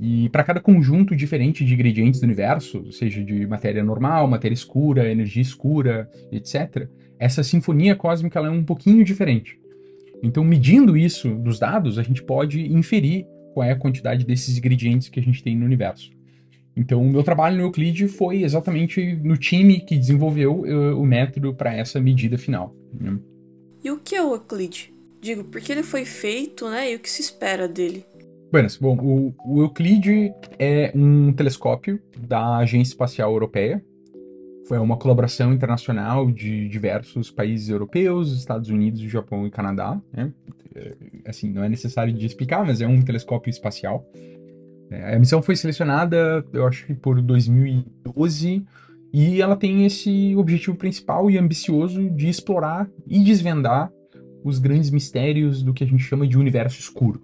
E 0.00 0.28
para 0.30 0.42
cada 0.42 0.60
conjunto 0.60 1.14
diferente 1.14 1.64
de 1.64 1.74
ingredientes 1.74 2.20
do 2.20 2.24
universo, 2.24 2.90
seja 2.90 3.22
de 3.22 3.46
matéria 3.46 3.84
normal, 3.84 4.26
matéria 4.26 4.54
escura, 4.54 5.08
energia 5.08 5.42
escura, 5.42 6.10
etc., 6.32 6.88
essa 7.20 7.44
sinfonia 7.44 7.94
cósmica 7.94 8.40
é 8.40 8.50
um 8.50 8.64
pouquinho 8.64 9.04
diferente. 9.04 9.60
Então, 10.22 10.42
medindo 10.42 10.96
isso 10.96 11.28
dos 11.34 11.58
dados, 11.58 11.98
a 11.98 12.02
gente 12.02 12.22
pode 12.22 12.60
inferir 12.72 13.26
qual 13.52 13.66
é 13.66 13.72
a 13.72 13.76
quantidade 13.76 14.24
desses 14.24 14.56
ingredientes 14.56 15.08
que 15.08 15.20
a 15.20 15.22
gente 15.22 15.42
tem 15.42 15.56
no 15.56 15.66
universo. 15.66 16.10
Então, 16.76 17.02
o 17.02 17.10
meu 17.10 17.22
trabalho 17.22 17.56
no 17.56 17.64
Euclid 17.64 18.08
foi 18.08 18.42
exatamente 18.42 19.14
no 19.16 19.36
time 19.36 19.80
que 19.80 19.98
desenvolveu 19.98 20.60
uh, 20.60 20.98
o 20.98 21.04
método 21.04 21.54
para 21.54 21.74
essa 21.74 22.00
medida 22.00 22.38
final. 22.38 22.74
Né? 22.98 23.18
E 23.84 23.90
o 23.90 23.98
que 23.98 24.14
é 24.14 24.22
o 24.22 24.34
Euclid? 24.34 24.92
Digo, 25.20 25.44
porque 25.44 25.72
ele 25.72 25.82
foi 25.82 26.06
feito, 26.06 26.68
né? 26.70 26.92
E 26.92 26.96
o 26.96 26.98
que 26.98 27.10
se 27.10 27.20
espera 27.20 27.68
dele? 27.68 28.06
Buenas, 28.50 28.76
bom, 28.76 28.96
o, 28.96 29.34
o 29.44 29.62
Euclid 29.62 30.32
é 30.58 30.90
um 30.94 31.32
telescópio 31.32 32.00
da 32.18 32.56
Agência 32.56 32.92
Espacial 32.92 33.30
Europeia, 33.30 33.84
foi 34.70 34.78
uma 34.78 34.96
colaboração 34.96 35.52
internacional 35.52 36.30
de 36.30 36.68
diversos 36.68 37.28
países 37.28 37.68
europeus, 37.68 38.30
Estados 38.30 38.68
Unidos, 38.68 39.00
Japão 39.00 39.44
e 39.44 39.50
Canadá. 39.50 40.00
Né? 40.12 40.32
É, 40.72 40.94
assim, 41.26 41.50
não 41.50 41.64
é 41.64 41.68
necessário 41.68 42.12
de 42.12 42.24
explicar, 42.24 42.64
mas 42.64 42.80
é 42.80 42.86
um 42.86 43.02
telescópio 43.02 43.50
espacial. 43.50 44.08
É, 44.88 45.16
a 45.16 45.18
missão 45.18 45.42
foi 45.42 45.56
selecionada, 45.56 46.46
eu 46.52 46.64
acho 46.68 46.86
que 46.86 46.94
por 46.94 47.20
2012, 47.20 48.64
e 49.12 49.42
ela 49.42 49.56
tem 49.56 49.84
esse 49.84 50.36
objetivo 50.36 50.76
principal 50.76 51.28
e 51.28 51.36
ambicioso 51.36 52.08
de 52.08 52.28
explorar 52.28 52.88
e 53.08 53.18
desvendar 53.24 53.90
os 54.44 54.60
grandes 54.60 54.90
mistérios 54.90 55.64
do 55.64 55.74
que 55.74 55.82
a 55.82 55.86
gente 55.86 56.04
chama 56.04 56.28
de 56.28 56.38
universo 56.38 56.78
escuro. 56.78 57.20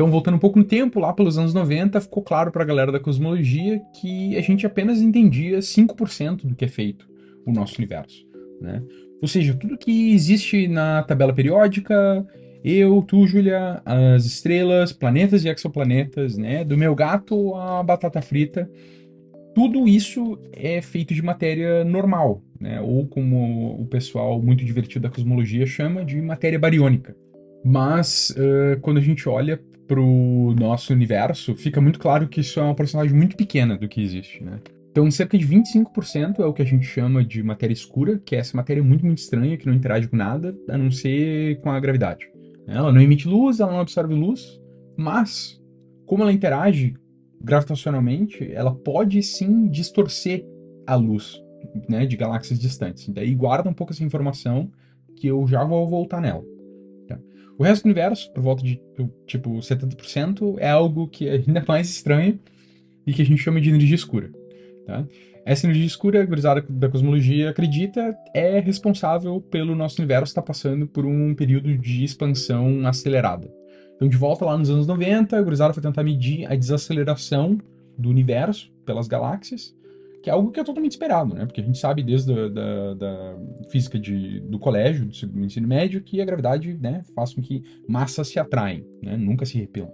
Então, 0.00 0.10
voltando 0.10 0.36
um 0.36 0.38
pouco 0.38 0.58
no 0.58 0.64
tempo, 0.64 0.98
lá 0.98 1.12
pelos 1.12 1.36
anos 1.36 1.52
90, 1.52 2.00
ficou 2.00 2.22
claro 2.22 2.50
para 2.50 2.62
a 2.62 2.66
galera 2.66 2.90
da 2.90 2.98
cosmologia 2.98 3.82
que 4.00 4.34
a 4.34 4.40
gente 4.40 4.64
apenas 4.64 5.02
entendia 5.02 5.58
5% 5.58 6.46
do 6.46 6.54
que 6.54 6.64
é 6.64 6.68
feito 6.68 7.06
o 7.44 7.52
nosso 7.52 7.74
universo. 7.76 8.26
Né? 8.62 8.82
Ou 9.20 9.28
seja, 9.28 9.52
tudo 9.52 9.76
que 9.76 10.14
existe 10.14 10.66
na 10.66 11.02
tabela 11.02 11.34
periódica, 11.34 12.26
eu, 12.64 13.04
tu, 13.06 13.26
Julia, 13.26 13.82
as 13.84 14.24
estrelas, 14.24 14.90
planetas 14.90 15.44
e 15.44 15.50
exoplanetas, 15.50 16.34
né? 16.38 16.64
do 16.64 16.78
meu 16.78 16.94
gato 16.94 17.54
à 17.56 17.82
batata 17.82 18.22
frita, 18.22 18.70
tudo 19.54 19.86
isso 19.86 20.38
é 20.50 20.80
feito 20.80 21.12
de 21.12 21.20
matéria 21.20 21.84
normal, 21.84 22.42
né? 22.58 22.80
ou 22.80 23.06
como 23.06 23.78
o 23.78 23.84
pessoal 23.84 24.40
muito 24.40 24.64
divertido 24.64 25.02
da 25.02 25.14
cosmologia 25.14 25.66
chama, 25.66 26.06
de 26.06 26.22
matéria 26.22 26.58
bariônica. 26.58 27.14
Mas 27.62 28.30
uh, 28.30 28.80
quando 28.80 28.96
a 28.96 29.02
gente 29.02 29.28
olha 29.28 29.60
pro 29.90 30.54
nosso 30.56 30.92
universo, 30.92 31.56
fica 31.56 31.80
muito 31.80 31.98
claro 31.98 32.28
que 32.28 32.42
isso 32.42 32.60
é 32.60 32.62
uma 32.62 32.76
porcentagem 32.76 33.12
muito 33.12 33.36
pequena 33.36 33.76
do 33.76 33.88
que 33.88 34.00
existe, 34.00 34.40
né? 34.40 34.60
Então, 34.88 35.10
cerca 35.10 35.36
de 35.36 35.44
25% 35.44 36.38
é 36.38 36.46
o 36.46 36.52
que 36.52 36.62
a 36.62 36.64
gente 36.64 36.86
chama 36.86 37.24
de 37.24 37.42
matéria 37.42 37.74
escura, 37.74 38.16
que 38.24 38.36
é 38.36 38.38
essa 38.38 38.56
matéria 38.56 38.84
muito, 38.84 39.04
muito 39.04 39.18
estranha, 39.18 39.56
que 39.56 39.66
não 39.66 39.74
interage 39.74 40.06
com 40.06 40.16
nada, 40.16 40.56
a 40.68 40.78
não 40.78 40.92
ser 40.92 41.60
com 41.60 41.72
a 41.72 41.80
gravidade. 41.80 42.24
Ela 42.68 42.92
não 42.92 43.00
emite 43.00 43.26
luz, 43.26 43.58
ela 43.58 43.72
não 43.72 43.80
absorve 43.80 44.14
luz, 44.14 44.60
mas, 44.96 45.60
como 46.06 46.22
ela 46.22 46.32
interage 46.32 46.94
gravitacionalmente, 47.42 48.48
ela 48.52 48.72
pode 48.72 49.20
sim 49.24 49.66
distorcer 49.66 50.46
a 50.86 50.94
luz 50.94 51.42
né, 51.88 52.06
de 52.06 52.16
galáxias 52.16 52.60
distantes. 52.60 53.08
Daí 53.08 53.34
guarda 53.34 53.68
um 53.68 53.74
pouco 53.74 53.92
essa 53.92 54.04
informação 54.04 54.70
que 55.16 55.26
eu 55.26 55.48
já 55.48 55.64
vou 55.64 55.88
voltar 55.88 56.20
nela. 56.20 56.44
O 57.60 57.62
resto 57.62 57.82
do 57.82 57.88
universo, 57.88 58.32
por 58.32 58.42
volta 58.42 58.62
de 58.62 58.80
tipo 59.26 59.50
70%, 59.50 60.56
é 60.56 60.70
algo 60.70 61.06
que 61.06 61.28
é 61.28 61.32
ainda 61.46 61.62
mais 61.68 61.90
estranho 61.90 62.40
e 63.06 63.12
que 63.12 63.20
a 63.20 63.24
gente 63.26 63.42
chama 63.42 63.60
de 63.60 63.68
energia 63.68 63.94
escura. 63.94 64.30
Tá? 64.86 65.04
Essa 65.44 65.66
energia 65.66 65.86
escura, 65.86 66.24
gurizada 66.24 66.64
da 66.66 66.88
cosmologia 66.88 67.50
acredita, 67.50 68.16
é 68.32 68.58
responsável 68.60 69.42
pelo 69.42 69.74
nosso 69.74 70.00
universo 70.00 70.30
estar 70.30 70.40
passando 70.40 70.86
por 70.86 71.04
um 71.04 71.34
período 71.34 71.76
de 71.76 72.02
expansão 72.02 72.86
acelerada. 72.86 73.52
Então, 73.94 74.08
de 74.08 74.16
volta 74.16 74.46
lá 74.46 74.56
nos 74.56 74.70
anos 74.70 74.86
90, 74.86 75.36
a 75.36 75.42
gurizada 75.42 75.74
foi 75.74 75.82
tentar 75.82 76.02
medir 76.02 76.50
a 76.50 76.56
desaceleração 76.56 77.58
do 77.98 78.08
universo 78.08 78.72
pelas 78.86 79.06
galáxias 79.06 79.76
que 80.22 80.28
é 80.28 80.32
algo 80.32 80.50
que 80.50 80.60
é 80.60 80.64
totalmente 80.64 80.92
esperado, 80.92 81.34
né? 81.34 81.46
Porque 81.46 81.60
a 81.60 81.64
gente 81.64 81.78
sabe 81.78 82.02
desde 82.02 82.32
a, 82.32 82.48
da, 82.48 82.94
da 82.94 83.36
física 83.70 83.98
de, 83.98 84.40
do 84.40 84.58
colégio, 84.58 85.06
do 85.06 85.44
ensino 85.44 85.66
médio, 85.66 86.02
que 86.02 86.20
a 86.20 86.24
gravidade 86.24 86.76
né, 86.80 87.02
faz 87.14 87.32
com 87.32 87.40
que 87.40 87.62
massas 87.88 88.28
se 88.28 88.38
atraem, 88.38 88.84
né? 89.02 89.16
Nunca 89.16 89.46
se 89.46 89.58
repelam. 89.58 89.90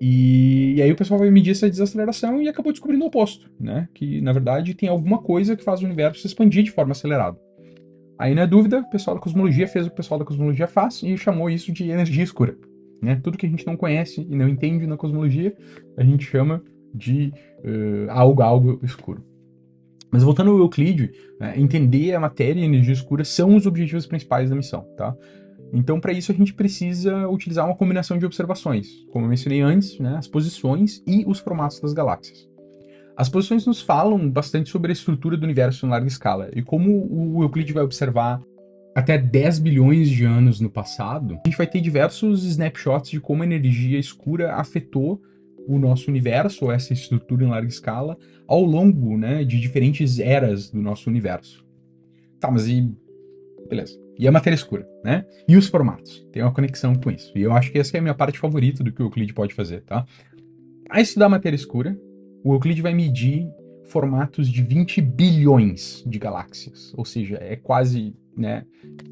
E, 0.00 0.74
e, 0.76 0.82
aí 0.82 0.90
o 0.90 0.96
pessoal 0.96 1.18
vai 1.18 1.30
medir 1.30 1.52
essa 1.52 1.70
desaceleração 1.70 2.42
e 2.42 2.48
acabou 2.48 2.72
descobrindo 2.72 3.04
o 3.04 3.08
oposto, 3.08 3.50
né? 3.60 3.88
Que, 3.94 4.20
na 4.20 4.32
verdade, 4.32 4.74
tem 4.74 4.88
alguma 4.88 5.18
coisa 5.18 5.56
que 5.56 5.64
faz 5.64 5.82
o 5.82 5.84
universo 5.84 6.20
se 6.20 6.26
expandir 6.26 6.62
de 6.62 6.70
forma 6.70 6.92
acelerada. 6.92 7.38
Aí, 8.18 8.34
na 8.34 8.46
dúvida, 8.46 8.80
o 8.80 8.90
pessoal 8.90 9.16
da 9.16 9.22
cosmologia 9.22 9.66
fez 9.66 9.86
o 9.86 9.88
que 9.88 9.94
o 9.94 9.96
pessoal 9.96 10.18
da 10.18 10.24
cosmologia 10.24 10.66
faz 10.66 11.02
e 11.02 11.16
chamou 11.16 11.50
isso 11.50 11.72
de 11.72 11.90
energia 11.90 12.22
escura. 12.22 12.56
Né? 13.02 13.20
Tudo 13.22 13.36
que 13.36 13.46
a 13.46 13.48
gente 13.48 13.66
não 13.66 13.76
conhece 13.76 14.26
e 14.28 14.36
não 14.36 14.48
entende 14.48 14.86
na 14.86 14.96
cosmologia, 14.96 15.54
a 15.96 16.04
gente 16.04 16.24
chama 16.24 16.62
de 16.94 17.32
uh, 17.64 18.10
algo, 18.10 18.42
algo 18.42 18.80
escuro. 18.82 19.22
Mas 20.14 20.22
voltando 20.22 20.52
ao 20.52 20.58
Euclide, 20.58 21.10
né, 21.40 21.54
entender 21.56 22.14
a 22.14 22.20
matéria 22.20 22.60
e 22.60 22.62
a 22.62 22.66
energia 22.66 22.92
escura 22.92 23.24
são 23.24 23.56
os 23.56 23.66
objetivos 23.66 24.06
principais 24.06 24.48
da 24.48 24.54
missão, 24.54 24.86
tá? 24.96 25.12
Então, 25.72 25.98
para 25.98 26.12
isso, 26.12 26.30
a 26.30 26.34
gente 26.36 26.54
precisa 26.54 27.28
utilizar 27.28 27.66
uma 27.66 27.74
combinação 27.74 28.16
de 28.16 28.24
observações, 28.24 28.86
como 29.10 29.24
eu 29.24 29.28
mencionei 29.28 29.60
antes, 29.60 29.98
né, 29.98 30.14
as 30.16 30.28
posições 30.28 31.02
e 31.04 31.24
os 31.26 31.40
formatos 31.40 31.80
das 31.80 31.92
galáxias. 31.92 32.48
As 33.16 33.28
posições 33.28 33.66
nos 33.66 33.82
falam 33.82 34.30
bastante 34.30 34.70
sobre 34.70 34.92
a 34.92 34.94
estrutura 34.94 35.36
do 35.36 35.42
universo 35.42 35.84
em 35.84 35.88
larga 35.88 36.06
escala, 36.06 36.48
e 36.54 36.62
como 36.62 37.08
o 37.10 37.42
Euclide 37.42 37.72
vai 37.72 37.82
observar 37.82 38.40
até 38.94 39.18
10 39.18 39.58
bilhões 39.58 40.08
de 40.08 40.24
anos 40.24 40.60
no 40.60 40.70
passado, 40.70 41.40
a 41.44 41.48
gente 41.48 41.58
vai 41.58 41.66
ter 41.66 41.80
diversos 41.80 42.44
snapshots 42.44 43.10
de 43.10 43.18
como 43.18 43.42
a 43.42 43.46
energia 43.46 43.98
escura 43.98 44.54
afetou 44.54 45.20
o 45.66 45.78
nosso 45.78 46.10
universo, 46.10 46.66
ou 46.66 46.72
essa 46.72 46.92
estrutura 46.92 47.44
em 47.44 47.48
larga 47.48 47.68
escala, 47.68 48.16
ao 48.46 48.62
longo 48.62 49.16
né, 49.16 49.44
de 49.44 49.60
diferentes 49.60 50.18
eras 50.18 50.70
do 50.70 50.80
nosso 50.80 51.08
universo. 51.08 51.64
Tá, 52.38 52.50
mas 52.50 52.68
e. 52.68 52.90
Beleza. 53.68 53.98
E 54.18 54.28
a 54.28 54.32
matéria 54.32 54.54
escura, 54.54 54.86
né? 55.02 55.24
E 55.48 55.56
os 55.56 55.66
formatos. 55.66 56.24
Tem 56.30 56.42
uma 56.42 56.52
conexão 56.52 56.94
com 56.94 57.10
isso. 57.10 57.32
E 57.36 57.42
eu 57.42 57.52
acho 57.52 57.72
que 57.72 57.78
essa 57.78 57.96
é 57.96 57.98
a 57.98 58.02
minha 58.02 58.14
parte 58.14 58.38
favorita 58.38 58.84
do 58.84 58.92
que 58.92 59.02
o 59.02 59.06
Euclid 59.06 59.32
pode 59.32 59.54
fazer, 59.54 59.82
tá? 59.82 60.06
Para 60.86 61.00
estudar 61.00 61.26
a 61.26 61.30
matéria 61.30 61.56
escura, 61.56 61.98
o 62.44 62.54
Euclid 62.54 62.80
vai 62.80 62.94
medir 62.94 63.48
formatos 63.84 64.48
de 64.48 64.62
20 64.62 65.00
bilhões 65.00 66.04
de 66.06 66.18
galáxias. 66.18 66.92
Ou 66.96 67.04
seja, 67.04 67.38
é 67.40 67.56
quase 67.56 68.14
né, 68.36 68.64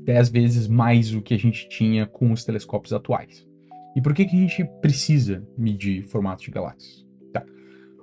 10 0.04 0.28
vezes 0.28 0.68
mais 0.68 1.14
o 1.14 1.22
que 1.22 1.34
a 1.34 1.38
gente 1.38 1.68
tinha 1.68 2.06
com 2.06 2.30
os 2.30 2.44
telescópios 2.44 2.92
atuais. 2.92 3.46
E 3.94 4.00
por 4.00 4.14
que, 4.14 4.24
que 4.24 4.36
a 4.36 4.40
gente 4.40 4.64
precisa 4.80 5.42
medir 5.56 6.04
formatos 6.04 6.44
de 6.44 6.50
galáxias? 6.50 7.06
Tá. 7.32 7.44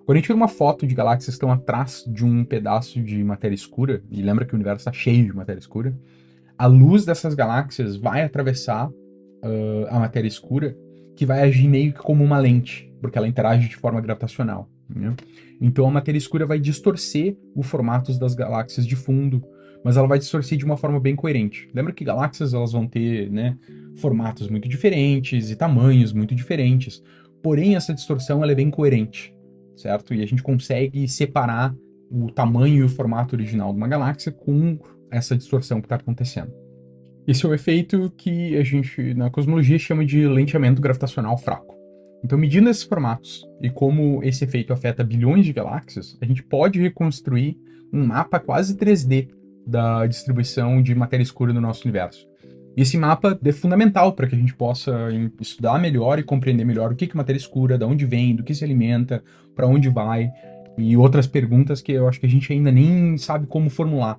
Quando 0.05 0.17
a 0.17 0.19
gente 0.19 0.27
vê 0.27 0.33
uma 0.33 0.47
foto 0.47 0.85
de 0.85 0.93
galáxias 0.93 1.25
que 1.25 1.31
estão 1.31 1.51
atrás 1.51 2.03
de 2.07 2.25
um 2.25 2.43
pedaço 2.43 3.01
de 3.01 3.23
matéria 3.23 3.55
escura, 3.55 4.03
e 4.09 4.21
lembra 4.21 4.45
que 4.45 4.53
o 4.53 4.55
universo 4.55 4.81
está 4.81 4.91
cheio 4.91 5.25
de 5.25 5.33
matéria 5.33 5.59
escura, 5.59 5.95
a 6.57 6.65
luz 6.65 7.05
dessas 7.05 7.33
galáxias 7.33 7.95
vai 7.95 8.23
atravessar 8.23 8.89
uh, 8.89 9.87
a 9.89 9.99
matéria 9.99 10.27
escura, 10.27 10.75
que 11.15 11.25
vai 11.25 11.41
agir 11.41 11.67
meio 11.67 11.93
que 11.93 11.99
como 11.99 12.23
uma 12.23 12.37
lente, 12.37 12.91
porque 13.01 13.17
ela 13.17 13.27
interage 13.27 13.67
de 13.67 13.75
forma 13.75 14.01
gravitacional. 14.01 14.69
Né? 14.87 15.15
Então 15.61 15.87
a 15.87 15.91
matéria 15.91 16.17
escura 16.17 16.45
vai 16.45 16.59
distorcer 16.59 17.37
os 17.55 17.65
formatos 17.67 18.17
das 18.17 18.33
galáxias 18.35 18.85
de 18.85 18.95
fundo, 18.95 19.43
mas 19.83 19.97
ela 19.97 20.07
vai 20.07 20.19
distorcer 20.19 20.57
de 20.57 20.65
uma 20.65 20.77
forma 20.77 20.99
bem 20.99 21.15
coerente. 21.15 21.69
Lembra 21.73 21.93
que 21.93 22.03
galáxias 22.03 22.53
elas 22.53 22.71
vão 22.71 22.87
ter 22.87 23.29
né, 23.29 23.57
formatos 23.95 24.49
muito 24.49 24.67
diferentes 24.67 25.49
e 25.49 25.55
tamanhos 25.55 26.13
muito 26.13 26.35
diferentes, 26.35 27.01
porém 27.41 27.75
essa 27.75 27.93
distorção 27.93 28.43
ela 28.43 28.51
é 28.51 28.55
bem 28.55 28.69
coerente, 28.69 29.33
certo? 29.75 30.13
E 30.13 30.21
a 30.21 30.25
gente 30.25 30.43
consegue 30.43 31.07
separar 31.07 31.73
o 32.11 32.31
tamanho 32.31 32.77
e 32.77 32.83
o 32.83 32.89
formato 32.89 33.35
original 33.35 33.71
de 33.71 33.77
uma 33.77 33.87
galáxia 33.87 34.31
com 34.31 34.79
essa 35.11 35.35
distorção 35.35 35.79
que 35.79 35.85
está 35.85 35.95
acontecendo. 35.95 36.51
Esse 37.27 37.45
é 37.45 37.49
o 37.49 37.53
efeito 37.53 38.11
que 38.17 38.57
a 38.57 38.63
gente, 38.63 39.13
na 39.13 39.29
cosmologia, 39.29 39.77
chama 39.77 40.03
de 40.03 40.27
lenteamento 40.27 40.81
gravitacional 40.81 41.37
fraco. 41.37 41.75
Então, 42.23 42.37
medindo 42.37 42.69
esses 42.69 42.83
formatos 42.83 43.47
e 43.61 43.69
como 43.69 44.23
esse 44.23 44.43
efeito 44.43 44.73
afeta 44.73 45.03
bilhões 45.03 45.45
de 45.45 45.53
galáxias, 45.53 46.17
a 46.19 46.25
gente 46.25 46.43
pode 46.43 46.81
reconstruir 46.81 47.57
um 47.93 48.05
mapa 48.05 48.39
quase 48.39 48.75
3D 48.75 49.29
da 49.69 50.05
distribuição 50.05 50.81
de 50.81 50.93
matéria 50.95 51.23
escura 51.23 51.53
no 51.53 51.61
nosso 51.61 51.83
universo. 51.83 52.27
E 52.75 52.81
esse 52.81 52.97
mapa 52.97 53.37
é 53.43 53.51
fundamental 53.51 54.13
para 54.13 54.27
que 54.27 54.35
a 54.35 54.37
gente 54.37 54.53
possa 54.53 55.09
estudar 55.39 55.79
melhor 55.79 56.19
e 56.19 56.23
compreender 56.23 56.65
melhor 56.65 56.91
o 56.91 56.95
que 56.95 57.05
é 57.05 57.09
matéria 57.13 57.37
escura, 57.37 57.77
de 57.77 57.85
onde 57.85 58.05
vem, 58.05 58.35
do 58.35 58.43
que 58.43 58.55
se 58.55 58.63
alimenta, 58.63 59.23
para 59.55 59.67
onde 59.67 59.89
vai, 59.89 60.29
e 60.77 60.95
outras 60.95 61.27
perguntas 61.27 61.81
que 61.81 61.91
eu 61.91 62.07
acho 62.07 62.19
que 62.19 62.25
a 62.25 62.29
gente 62.29 62.51
ainda 62.53 62.71
nem 62.71 63.17
sabe 63.17 63.47
como 63.47 63.69
formular. 63.69 64.17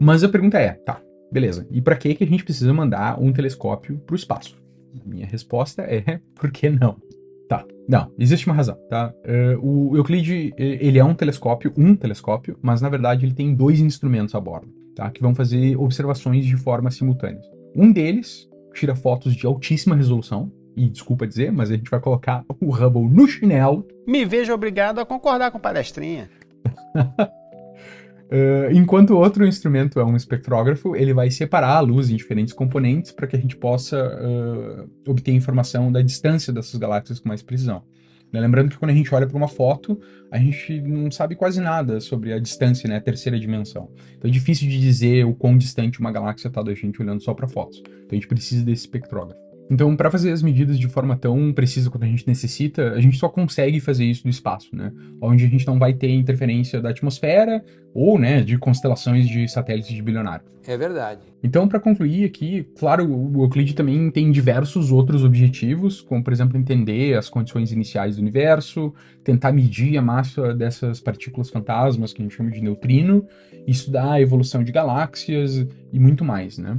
Mas 0.00 0.22
a 0.22 0.28
pergunta 0.28 0.58
é, 0.58 0.72
tá, 0.72 1.00
beleza, 1.32 1.66
e 1.70 1.80
para 1.80 1.96
que, 1.96 2.14
que 2.14 2.24
a 2.24 2.26
gente 2.26 2.44
precisa 2.44 2.72
mandar 2.74 3.20
um 3.20 3.32
telescópio 3.32 3.98
para 3.98 4.12
o 4.12 4.16
espaço? 4.16 4.56
Minha 5.06 5.26
resposta 5.26 5.82
é, 5.82 6.20
por 6.38 6.50
que 6.50 6.68
não? 6.68 6.96
Tá, 7.48 7.64
não, 7.88 8.12
existe 8.18 8.46
uma 8.46 8.54
razão, 8.54 8.76
tá? 8.90 9.12
Uh, 9.24 9.90
o 9.90 9.96
Euclide, 9.96 10.52
ele 10.58 10.98
é 10.98 11.04
um 11.04 11.14
telescópio, 11.14 11.72
um 11.76 11.96
telescópio, 11.96 12.58
mas 12.60 12.82
na 12.82 12.90
verdade 12.90 13.24
ele 13.24 13.32
tem 13.32 13.54
dois 13.54 13.80
instrumentos 13.80 14.34
a 14.34 14.40
bordo, 14.40 14.68
tá? 14.94 15.10
Que 15.10 15.22
vão 15.22 15.34
fazer 15.34 15.76
observações 15.76 16.44
de 16.44 16.56
forma 16.56 16.90
simultânea. 16.90 17.40
Um 17.74 17.90
deles 17.90 18.46
tira 18.74 18.94
fotos 18.94 19.34
de 19.34 19.46
altíssima 19.46 19.96
resolução, 19.96 20.52
e 20.76 20.88
desculpa 20.88 21.26
dizer, 21.26 21.50
mas 21.50 21.70
a 21.70 21.76
gente 21.76 21.90
vai 21.90 21.98
colocar 21.98 22.44
o 22.60 22.72
Hubble 22.72 23.08
no 23.08 23.26
chinelo. 23.26 23.84
Me 24.06 24.24
vejo 24.24 24.52
obrigado 24.52 25.00
a 25.00 25.06
concordar 25.06 25.50
com 25.50 25.58
o 25.58 25.60
palestrinha. 25.60 26.30
Uh, 28.30 28.70
enquanto 28.72 29.16
outro 29.16 29.46
instrumento 29.46 29.98
é 29.98 30.04
um 30.04 30.14
espectrógrafo, 30.14 30.94
ele 30.94 31.14
vai 31.14 31.30
separar 31.30 31.76
a 31.76 31.80
luz 31.80 32.10
em 32.10 32.16
diferentes 32.16 32.52
componentes 32.52 33.10
para 33.10 33.26
que 33.26 33.34
a 33.34 33.38
gente 33.38 33.56
possa 33.56 33.96
uh, 33.96 35.10
obter 35.10 35.32
informação 35.32 35.90
da 35.90 36.02
distância 36.02 36.52
dessas 36.52 36.74
galáxias 36.78 37.18
com 37.20 37.28
mais 37.28 37.42
precisão. 37.42 37.82
Né? 38.30 38.40
Lembrando 38.40 38.68
que 38.68 38.78
quando 38.78 38.90
a 38.90 38.94
gente 38.94 39.14
olha 39.14 39.26
para 39.26 39.36
uma 39.36 39.48
foto, 39.48 39.98
a 40.30 40.38
gente 40.38 40.80
não 40.82 41.10
sabe 41.10 41.34
quase 41.36 41.60
nada 41.60 42.00
sobre 42.00 42.32
a 42.32 42.38
distância, 42.38 42.86
né, 42.86 42.96
a 42.96 43.00
terceira 43.00 43.40
dimensão. 43.40 43.90
Então 44.16 44.28
é 44.28 44.32
difícil 44.32 44.68
de 44.68 44.78
dizer 44.78 45.24
o 45.24 45.34
quão 45.34 45.56
distante 45.56 45.98
uma 45.98 46.12
galáxia 46.12 46.48
está 46.48 46.62
da 46.62 46.74
gente 46.74 47.00
olhando 47.00 47.22
só 47.22 47.32
para 47.32 47.48
fotos. 47.48 47.78
Então 47.78 48.10
a 48.12 48.14
gente 48.14 48.28
precisa 48.28 48.62
desse 48.62 48.82
espectrógrafo. 48.82 49.47
Então, 49.70 49.94
para 49.94 50.10
fazer 50.10 50.32
as 50.32 50.42
medidas 50.42 50.78
de 50.78 50.88
forma 50.88 51.16
tão 51.16 51.52
precisa 51.52 51.90
quanto 51.90 52.04
a 52.04 52.08
gente 52.08 52.26
necessita, 52.26 52.92
a 52.92 53.00
gente 53.00 53.18
só 53.18 53.28
consegue 53.28 53.80
fazer 53.80 54.04
isso 54.04 54.22
no 54.24 54.30
espaço, 54.30 54.74
né? 54.74 54.92
Onde 55.20 55.44
a 55.44 55.48
gente 55.48 55.66
não 55.66 55.78
vai 55.78 55.92
ter 55.92 56.10
interferência 56.10 56.80
da 56.80 56.90
atmosfera 56.90 57.62
ou, 57.94 58.18
né, 58.18 58.42
de 58.42 58.56
constelações 58.58 59.28
de 59.28 59.46
satélites 59.48 59.94
de 59.94 60.02
bilionário. 60.02 60.44
É 60.66 60.76
verdade. 60.76 61.22
Então, 61.42 61.66
para 61.66 61.80
concluir 61.80 62.24
aqui, 62.24 62.66
claro, 62.78 63.10
o 63.10 63.42
Euclide 63.42 63.74
também 63.74 64.10
tem 64.10 64.30
diversos 64.30 64.92
outros 64.92 65.24
objetivos, 65.24 66.02
como, 66.02 66.22
por 66.22 66.32
exemplo, 66.32 66.58
entender 66.58 67.16
as 67.16 67.30
condições 67.30 67.72
iniciais 67.72 68.16
do 68.16 68.22
universo, 68.22 68.92
tentar 69.24 69.50
medir 69.52 69.96
a 69.96 70.02
massa 70.02 70.54
dessas 70.54 71.00
partículas 71.00 71.48
fantasmas, 71.48 72.12
que 72.12 72.20
a 72.20 72.24
gente 72.24 72.36
chama 72.36 72.50
de 72.50 72.60
neutrino, 72.60 73.26
estudar 73.66 74.12
a 74.12 74.20
evolução 74.20 74.62
de 74.62 74.70
galáxias 74.70 75.66
e 75.92 75.98
muito 75.98 76.24
mais, 76.24 76.58
né? 76.58 76.78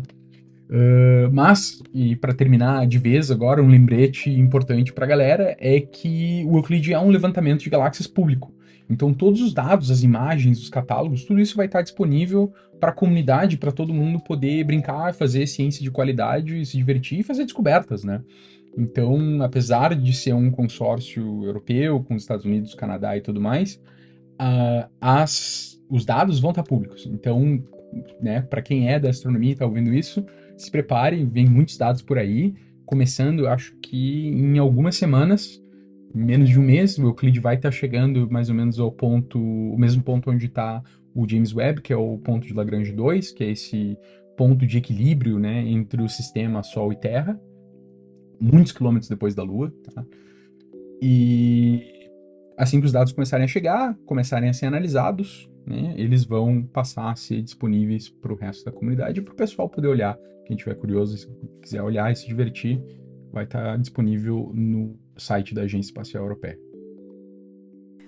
Uh, 0.69 1.31
mas, 1.33 1.81
e 1.91 2.15
para 2.15 2.31
terminar 2.31 2.85
de 2.85 2.99
vez 2.99 3.31
agora, 3.31 3.61
um 3.61 3.67
lembrete 3.67 4.29
importante 4.29 4.93
para 4.93 5.05
a 5.05 5.07
galera 5.07 5.57
é 5.59 5.79
que 5.79 6.45
o 6.47 6.57
Euclid 6.57 6.93
é 6.93 6.99
um 6.99 7.09
levantamento 7.09 7.61
de 7.61 7.69
galáxias 7.69 8.05
público. 8.05 8.53
Então, 8.87 9.13
todos 9.13 9.41
os 9.41 9.53
dados, 9.53 9.89
as 9.89 10.03
imagens, 10.03 10.61
os 10.61 10.69
catálogos, 10.69 11.23
tudo 11.23 11.39
isso 11.39 11.55
vai 11.55 11.65
estar 11.65 11.81
disponível 11.81 12.51
para 12.79 12.89
a 12.89 12.93
comunidade, 12.93 13.57
para 13.57 13.71
todo 13.71 13.93
mundo 13.93 14.19
poder 14.19 14.63
brincar, 14.63 15.13
fazer 15.13 15.45
ciência 15.47 15.83
de 15.83 15.91
qualidade, 15.91 16.65
se 16.65 16.77
divertir 16.77 17.19
e 17.19 17.23
fazer 17.23 17.43
descobertas, 17.43 18.03
né? 18.03 18.21
Então, 18.77 19.41
apesar 19.41 19.95
de 19.95 20.13
ser 20.13 20.33
um 20.33 20.49
consórcio 20.49 21.43
europeu 21.43 22.03
com 22.03 22.15
os 22.15 22.21
Estados 22.21 22.45
Unidos, 22.45 22.75
Canadá 22.75 23.17
e 23.17 23.21
tudo 23.21 23.41
mais, 23.41 23.75
uh, 24.39 24.89
as, 25.01 25.79
os 25.89 26.05
dados 26.05 26.39
vão 26.39 26.51
estar 26.51 26.63
públicos. 26.63 27.07
Então, 27.11 27.61
né, 28.21 28.41
para 28.41 28.61
quem 28.61 28.89
é 28.89 28.99
da 28.99 29.09
astronomia 29.09 29.49
e 29.49 29.53
está 29.53 29.65
ouvindo 29.65 29.93
isso, 29.93 30.25
se 30.63 30.71
preparem, 30.71 31.27
vem 31.27 31.47
muitos 31.47 31.77
dados 31.77 32.01
por 32.01 32.17
aí. 32.17 32.53
Começando, 32.85 33.47
acho 33.47 33.75
que 33.77 34.27
em 34.27 34.57
algumas 34.57 34.95
semanas, 34.95 35.61
menos 36.13 36.49
de 36.49 36.59
um 36.59 36.63
mês, 36.63 36.97
o 36.97 37.03
Euclid 37.03 37.39
vai 37.39 37.55
estar 37.55 37.69
tá 37.69 37.75
chegando 37.75 38.29
mais 38.29 38.49
ou 38.49 38.55
menos 38.55 38.79
ao 38.79 38.91
ponto, 38.91 39.39
o 39.39 39.77
mesmo 39.77 40.01
ponto 40.01 40.31
onde 40.31 40.47
está 40.47 40.81
o 41.13 41.27
James 41.27 41.53
Webb, 41.53 41.81
que 41.81 41.93
é 41.93 41.97
o 41.97 42.17
ponto 42.17 42.47
de 42.47 42.53
Lagrange 42.53 42.91
2, 42.91 43.31
que 43.31 43.43
é 43.43 43.51
esse 43.51 43.97
ponto 44.37 44.65
de 44.65 44.77
equilíbrio 44.77 45.37
né, 45.37 45.67
entre 45.67 46.01
o 46.01 46.07
sistema 46.07 46.63
Sol 46.63 46.93
e 46.93 46.95
Terra, 46.95 47.39
muitos 48.39 48.71
quilômetros 48.71 49.09
depois 49.09 49.35
da 49.35 49.43
Lua. 49.43 49.73
Tá? 49.93 50.05
E 51.01 51.83
assim 52.57 52.79
que 52.79 52.85
os 52.85 52.91
dados 52.91 53.13
começarem 53.13 53.43
a 53.43 53.47
chegar, 53.47 53.95
começarem 54.05 54.49
a 54.49 54.53
ser 54.53 54.67
analisados, 54.67 55.49
né, 55.65 55.93
eles 55.97 56.23
vão 56.23 56.63
passar 56.63 57.11
a 57.11 57.15
ser 57.15 57.41
disponíveis 57.41 58.09
para 58.09 58.33
o 58.33 58.35
resto 58.35 58.65
da 58.65 58.71
comunidade 58.71 59.21
para 59.21 59.33
o 59.33 59.37
pessoal 59.37 59.69
poder 59.69 59.87
olhar. 59.87 60.17
Quem 60.49 60.57
tiver 60.57 60.73
curioso, 60.73 61.15
se 61.15 61.27
quiser 61.61 61.83
olhar 61.83 62.11
e 62.11 62.15
se 62.15 62.25
divertir, 62.25 62.81
vai 63.31 63.43
estar 63.43 63.63
tá 63.63 63.77
disponível 63.77 64.51
no 64.51 64.97
site 65.15 65.53
da 65.53 65.61
Agência 65.61 65.89
Espacial 65.89 66.23
Europeia. 66.23 66.57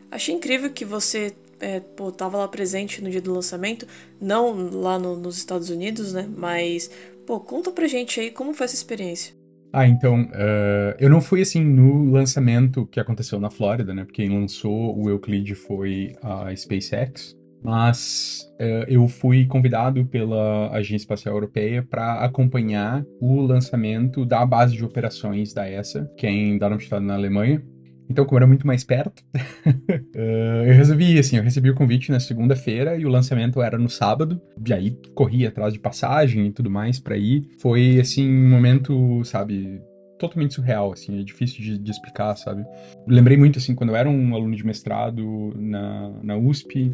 Achei 0.09 0.33
incrível 0.33 0.71
que 0.71 0.83
você 0.83 1.35
é, 1.59 1.79
pô, 1.79 2.11
tava 2.11 2.39
lá 2.39 2.47
presente 2.47 2.99
no 3.03 3.11
dia 3.11 3.21
do 3.21 3.31
lançamento, 3.31 3.85
não 4.19 4.71
lá 4.71 4.97
no, 4.97 5.15
nos 5.15 5.37
Estados 5.37 5.69
Unidos, 5.69 6.13
né? 6.13 6.27
Mas, 6.35 6.89
pô, 7.27 7.39
conta 7.39 7.71
pra 7.71 7.87
gente 7.87 8.19
aí 8.19 8.31
como 8.31 8.55
foi 8.55 8.65
essa 8.65 8.73
experiência. 8.73 9.35
Ah, 9.71 9.87
então, 9.87 10.23
uh, 10.23 10.97
eu 10.97 11.11
não 11.11 11.21
fui 11.21 11.43
assim 11.43 11.63
no 11.63 12.09
lançamento 12.11 12.87
que 12.87 12.99
aconteceu 12.99 13.39
na 13.39 13.51
Flórida, 13.51 13.93
né? 13.93 14.03
Porque 14.03 14.23
quem 14.23 14.35
lançou 14.35 14.99
o 14.99 15.07
Euclid 15.11 15.53
foi 15.53 16.15
a 16.23 16.53
SpaceX. 16.55 17.39
Mas 17.63 18.51
uh, 18.59 18.85
eu 18.87 19.07
fui 19.07 19.45
convidado 19.45 20.05
pela 20.05 20.69
Agência 20.71 21.03
Espacial 21.03 21.35
Europeia 21.35 21.83
para 21.83 22.23
acompanhar 22.23 23.03
o 23.19 23.41
lançamento 23.41 24.25
da 24.25 24.45
base 24.45 24.75
de 24.75 24.83
operações 24.83 25.53
da 25.53 25.69
ESA, 25.69 26.09
que 26.17 26.25
é 26.25 26.31
em 26.31 26.57
Darmstadt, 26.57 27.05
na 27.05 27.13
Alemanha. 27.13 27.61
Então, 28.09 28.25
como 28.25 28.39
era 28.39 28.47
muito 28.47 28.67
mais 28.67 28.83
perto, 28.83 29.23
uh, 29.35 30.13
eu 30.67 30.73
resolvi, 30.73 31.17
assim, 31.17 31.37
eu 31.37 31.43
recebi 31.43 31.69
o 31.69 31.75
convite 31.75 32.11
na 32.11 32.19
segunda-feira 32.19 32.97
e 32.97 33.05
o 33.05 33.09
lançamento 33.09 33.61
era 33.61 33.77
no 33.77 33.89
sábado. 33.89 34.41
E 34.67 34.73
aí 34.73 34.97
corri 35.15 35.47
atrás 35.47 35.71
de 35.71 35.79
passagem 35.79 36.47
e 36.47 36.51
tudo 36.51 36.69
mais 36.69 36.99
para 36.99 37.15
ir. 37.15 37.47
Foi, 37.59 37.99
assim, 37.99 38.29
um 38.29 38.49
momento, 38.49 39.23
sabe, 39.23 39.79
totalmente 40.19 40.53
surreal, 40.53 40.91
assim, 40.91 41.19
é 41.19 41.23
difícil 41.23 41.63
de, 41.63 41.77
de, 41.79 41.91
explicar, 41.91 42.35
sabe? 42.35 42.63
Lembrei 43.07 43.37
muito, 43.37 43.57
assim, 43.57 43.73
quando 43.73 43.89
eu 43.89 43.95
era 43.95 44.09
um 44.09 44.35
aluno 44.35 44.55
de 44.55 44.65
mestrado 44.65 45.53
na, 45.55 46.13
na 46.21 46.37
USP, 46.37 46.91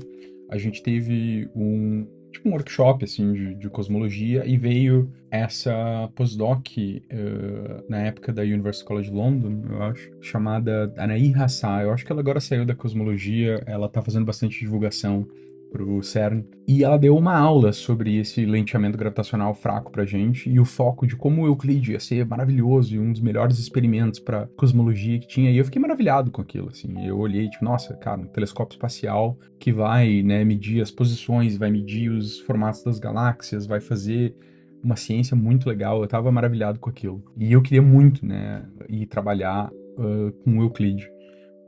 a 0.50 0.58
gente 0.58 0.82
teve 0.82 1.50
um 1.56 2.08
tipo 2.32 2.50
um 2.50 2.52
workshop 2.52 3.04
assim 3.04 3.34
de, 3.34 3.56
de 3.56 3.70
cosmologia 3.70 4.46
e 4.46 4.58
veio 4.58 5.12
essa 5.30 6.10
postdoc 6.16 6.78
uh, 6.78 7.90
na 7.90 8.00
época 8.00 8.32
da 8.32 8.42
University 8.44 8.86
College 8.86 9.12
London, 9.12 9.62
eu 9.70 9.84
acho, 9.84 10.12
chamada 10.22 10.94
Anaí 10.98 11.34
Hassá. 11.34 11.84
Eu 11.84 11.92
acho 11.92 12.06
que 12.06 12.12
ela 12.12 12.22
agora 12.22 12.40
saiu 12.40 12.66
da 12.66 12.76
cosmologia, 12.76 13.62
ela 13.66 13.90
tá 13.90 14.02
fazendo 14.02 14.26
bastante 14.26 14.60
divulgação 14.60 15.28
pro 15.72 16.02
CERN. 16.02 16.44
E 16.68 16.84
ela 16.84 16.98
deu 16.98 17.16
uma 17.16 17.38
aula 17.38 17.72
sobre 17.72 18.18
esse 18.18 18.46
lenteamento 18.46 18.98
gravitacional 18.98 19.54
fraco 19.54 19.92
pra 19.92 20.06
gente 20.06 20.50
e 20.50 20.60
o 20.60 20.66
foco 20.66 21.08
de 21.08 21.16
como 21.16 21.44
o 21.44 21.48
Euclide 21.48 21.94
ia 21.94 22.00
ser 22.00 22.26
maravilhoso 22.26 22.96
e 22.96 23.00
um 23.00 23.12
dos 23.12 23.22
melhores 23.22 23.58
experimentos 23.60 24.20
para 24.20 24.48
cosmologia 24.58 25.20
que 25.20 25.28
tinha. 25.28 25.52
E 25.52 25.58
eu 25.58 25.66
fiquei 25.66 25.82
maravilhado 25.82 26.32
com 26.32 26.42
aquilo, 26.42 26.70
assim. 26.70 27.06
Eu 27.06 27.18
olhei, 27.20 27.50
tipo, 27.50 27.64
nossa, 27.64 27.94
cara, 27.96 28.22
um 28.22 28.28
telescópio 28.28 28.76
espacial 28.76 29.38
que 29.60 29.72
vai, 29.72 30.22
né, 30.24 30.44
medir 30.44 30.82
as 30.82 30.92
posições, 30.92 31.58
vai 31.58 31.72
medir 31.72 32.10
os 32.10 32.40
formatos 32.40 32.84
das 32.84 33.00
galáxias, 33.00 33.66
vai 33.66 33.80
fazer 33.80 34.36
uma 34.84 34.96
ciência 34.96 35.36
muito 35.36 35.68
legal. 35.68 36.02
Eu 36.02 36.08
tava 36.08 36.32
maravilhado 36.32 36.80
com 36.80 36.90
aquilo. 36.90 37.24
E 37.38 37.52
eu 37.52 37.62
queria 37.62 37.82
muito, 37.82 38.26
né, 38.26 38.66
ir 38.90 39.06
trabalhar 39.08 39.70
uh, 39.98 40.32
com 40.44 40.60
o 40.60 40.64
Euclide 40.64 41.10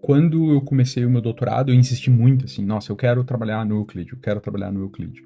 quando 0.01 0.51
eu 0.51 0.61
comecei 0.61 1.05
o 1.05 1.09
meu 1.09 1.21
doutorado, 1.21 1.71
eu 1.71 1.75
insisti 1.75 2.09
muito 2.09 2.45
assim, 2.45 2.63
nossa, 2.63 2.91
eu 2.91 2.95
quero 2.95 3.23
trabalhar 3.23 3.65
no 3.65 3.75
Euclid, 3.75 4.11
eu 4.11 4.19
quero 4.19 4.39
trabalhar 4.39 4.71
no 4.71 4.81
Euclid. 4.81 5.23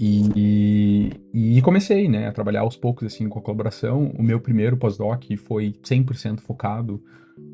E, 0.00 1.10
e, 1.34 1.60
comecei, 1.62 2.08
né, 2.08 2.28
a 2.28 2.32
trabalhar 2.32 2.60
aos 2.60 2.76
poucos, 2.76 3.04
assim, 3.04 3.28
com 3.28 3.40
a 3.40 3.42
colaboração. 3.42 4.12
O 4.16 4.22
meu 4.22 4.38
primeiro 4.38 4.76
pós-doc 4.76 5.24
foi 5.36 5.74
100% 5.82 6.38
focado 6.38 7.02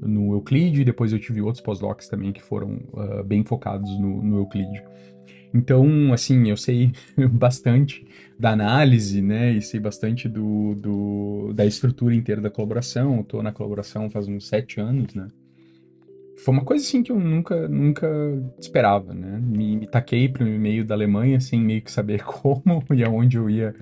no 0.02 0.34
Euclid, 0.34 0.84
depois 0.84 1.12
eu 1.12 1.18
tive 1.18 1.40
outros 1.40 1.62
pós-docs 1.62 2.06
também 2.06 2.32
que 2.32 2.42
foram 2.42 2.80
uh, 2.92 3.24
bem 3.24 3.42
focados 3.44 3.90
no, 3.98 4.22
no 4.22 4.38
Euclid. 4.38 4.82
Então, 5.54 6.12
assim, 6.12 6.50
eu 6.50 6.56
sei 6.56 6.92
bastante 7.32 8.06
da 8.38 8.50
análise, 8.50 9.22
né, 9.22 9.52
e 9.52 9.62
sei 9.62 9.80
bastante 9.80 10.28
do, 10.28 10.74
do 10.74 11.52
da 11.54 11.64
estrutura 11.64 12.14
inteira 12.14 12.42
da 12.42 12.50
colaboração. 12.50 13.20
Estou 13.20 13.42
na 13.42 13.52
colaboração 13.52 14.10
faz 14.10 14.28
uns 14.28 14.48
sete 14.48 14.80
anos, 14.80 15.14
né, 15.14 15.28
foi 16.44 16.54
uma 16.54 16.64
coisa 16.64 16.84
assim 16.84 17.02
que 17.02 17.10
eu 17.10 17.18
nunca, 17.18 17.68
nunca 17.68 18.06
esperava, 18.58 19.14
né? 19.14 19.40
Me, 19.42 19.76
me 19.76 19.86
taquei 19.86 20.28
para 20.28 20.44
o 20.44 20.46
meio 20.46 20.84
da 20.84 20.94
Alemanha 20.94 21.40
sem 21.40 21.60
meio 21.60 21.82
que 21.82 21.90
saber 21.90 22.22
como 22.24 22.84
e 22.92 23.02
aonde 23.02 23.36
eu 23.36 23.48
ia 23.48 23.74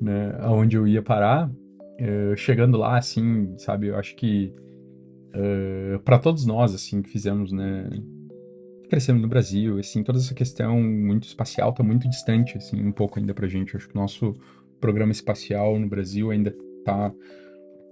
né, 0.00 0.36
aonde 0.40 0.76
eu 0.76 0.86
ia 0.86 1.02
parar. 1.02 1.50
Uh, 1.98 2.36
chegando 2.36 2.76
lá, 2.76 2.98
assim, 2.98 3.54
sabe, 3.56 3.86
eu 3.86 3.96
acho 3.96 4.14
que 4.16 4.52
uh, 5.34 5.98
para 6.00 6.18
todos 6.18 6.44
nós, 6.44 6.74
assim, 6.74 7.00
que 7.00 7.08
fizemos, 7.08 7.52
né, 7.52 7.88
crescemos 8.88 9.22
no 9.22 9.28
Brasil, 9.28 9.78
assim, 9.78 10.02
toda 10.02 10.18
essa 10.18 10.34
questão 10.34 10.80
muito 10.80 11.26
espacial 11.26 11.72
tá 11.72 11.82
muito 11.82 12.08
distante, 12.08 12.56
assim, 12.58 12.84
um 12.84 12.92
pouco 12.92 13.18
ainda 13.18 13.32
pra 13.32 13.48
gente. 13.48 13.76
Acho 13.76 13.88
que 13.88 13.96
o 13.96 14.00
nosso 14.00 14.34
programa 14.78 15.10
espacial 15.10 15.78
no 15.78 15.88
Brasil 15.88 16.30
ainda 16.30 16.54
tá, 16.84 17.12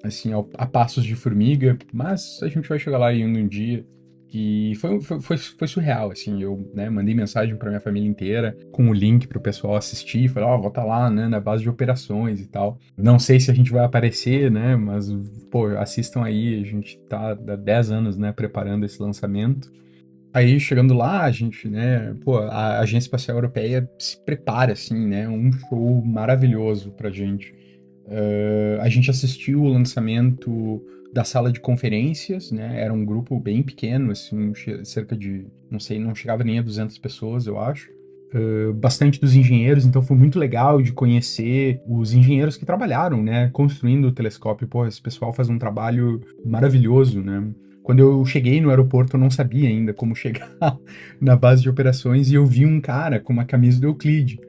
assim, 0.02 0.32
a 0.58 0.66
passos 0.66 1.04
de 1.04 1.16
formiga, 1.16 1.78
mas 1.92 2.40
a 2.42 2.48
gente 2.48 2.68
vai 2.68 2.78
chegar 2.78 2.98
lá 2.98 3.08
ainda 3.08 3.38
um 3.38 3.48
dia. 3.48 3.87
E 4.36 4.74
foi, 4.74 5.00
foi, 5.00 5.36
foi, 5.36 5.68
surreal, 5.68 6.10
assim, 6.10 6.42
eu 6.42 6.68
né, 6.74 6.90
mandei 6.90 7.14
mensagem 7.14 7.54
para 7.54 7.68
minha 7.68 7.80
família 7.80 8.08
inteira, 8.08 8.58
com 8.72 8.88
o 8.88 8.92
link 8.92 9.28
para 9.28 9.38
o 9.38 9.40
pessoal 9.40 9.76
assistir, 9.76 10.28
falei, 10.28 10.48
ó, 10.48 10.56
oh, 10.56 10.58
vou 10.58 10.68
estar 10.70 10.82
tá 10.82 10.86
lá, 10.88 11.08
né, 11.08 11.28
na 11.28 11.38
base 11.38 11.62
de 11.62 11.70
operações 11.70 12.40
e 12.40 12.48
tal. 12.48 12.76
Não 12.96 13.16
sei 13.16 13.38
se 13.38 13.48
a 13.48 13.54
gente 13.54 13.70
vai 13.70 13.84
aparecer, 13.84 14.50
né, 14.50 14.74
mas, 14.74 15.08
pô, 15.52 15.68
assistam 15.76 16.24
aí, 16.24 16.60
a 16.60 16.66
gente 16.66 16.98
tá 17.08 17.30
há 17.30 17.54
10 17.54 17.92
anos, 17.92 18.18
né, 18.18 18.32
preparando 18.32 18.84
esse 18.84 19.00
lançamento. 19.00 19.70
Aí, 20.32 20.58
chegando 20.58 20.94
lá, 20.94 21.22
a 21.22 21.30
gente, 21.30 21.68
né, 21.68 22.12
pô, 22.24 22.38
a 22.38 22.80
Agência 22.80 23.06
Espacial 23.06 23.36
Europeia 23.36 23.88
se 24.00 24.16
prepara, 24.24 24.72
assim, 24.72 25.06
né, 25.06 25.28
um 25.28 25.52
show 25.52 26.04
maravilhoso 26.04 26.90
pra 26.90 27.08
gente. 27.08 27.54
Uh, 28.06 28.80
a 28.80 28.88
gente 28.88 29.08
assistiu 29.08 29.62
o 29.62 29.68
lançamento 29.68 30.82
da 31.14 31.22
sala 31.22 31.53
de 31.53 31.61
conferências, 31.61 32.50
né? 32.50 32.83
Era 32.83 32.92
um 32.92 33.05
grupo 33.05 33.38
bem 33.38 33.62
pequeno, 33.62 34.11
assim, 34.11 34.53
cerca 34.83 35.16
de, 35.16 35.46
não 35.70 35.79
sei, 35.79 35.98
não 36.00 36.12
chegava 36.12 36.42
nem 36.42 36.59
a 36.59 36.62
200 36.62 36.98
pessoas, 36.98 37.46
eu 37.46 37.59
acho. 37.59 37.88
Uh, 38.35 38.74
bastante 38.74 39.20
dos 39.20 39.37
engenheiros, 39.37 39.87
então 39.87 40.03
foi 40.03 40.16
muito 40.16 40.40
legal 40.40 40.83
de 40.83 40.92
conhecer 40.92 41.81
os 41.87 42.12
engenheiros 42.12 42.57
que 42.57 42.66
trabalharam, 42.66 43.22
né, 43.22 43.48
construindo 43.53 44.07
o 44.07 44.12
telescópio. 44.12 44.66
Pô, 44.66 44.85
esse 44.85 45.00
pessoal 45.00 45.33
faz 45.33 45.48
um 45.48 45.57
trabalho 45.57 46.20
maravilhoso, 46.44 47.22
né? 47.22 47.44
Quando 47.85 48.00
eu 48.00 48.24
cheguei 48.24 48.61
no 48.61 48.70
aeroporto, 48.70 49.14
eu 49.14 49.20
não 49.20 49.31
sabia 49.31 49.68
ainda 49.68 49.94
como 49.94 50.16
chegar 50.16 50.50
na 51.20 51.37
base 51.37 51.62
de 51.62 51.70
operações 51.70 52.29
e 52.29 52.35
eu 52.35 52.44
vi 52.44 52.66
um 52.66 52.81
cara 52.81 53.20
com 53.20 53.33
uma 53.33 53.44
camisa 53.44 53.81
do 53.81 53.87
Euclide. 53.87 54.40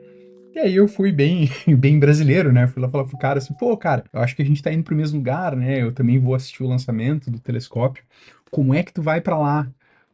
E 0.55 0.59
aí 0.59 0.73
eu 0.73 0.87
fui 0.87 1.11
bem, 1.11 1.49
bem 1.77 1.99
brasileiro, 1.99 2.49
né? 2.49 2.65
Fui 2.65 2.81
lá 2.81 2.87
falar 2.87 3.03
pro 3.03 3.17
cara 3.17 3.39
assim, 3.39 3.53
pô, 3.53 3.75
cara, 3.75 4.05
eu 4.13 4.21
acho 4.21 4.33
que 4.33 4.41
a 4.41 4.45
gente 4.45 4.63
tá 4.63 4.71
indo 4.71 4.85
pro 4.85 4.95
mesmo 4.95 5.17
lugar, 5.17 5.53
né? 5.53 5.81
Eu 5.81 5.91
também 5.91 6.17
vou 6.17 6.33
assistir 6.33 6.63
o 6.63 6.67
lançamento 6.67 7.29
do 7.29 7.39
telescópio. 7.39 8.05
Como 8.49 8.73
é 8.73 8.81
que 8.81 8.93
tu 8.93 9.01
vai 9.01 9.19
para 9.19 9.37
lá? 9.37 9.69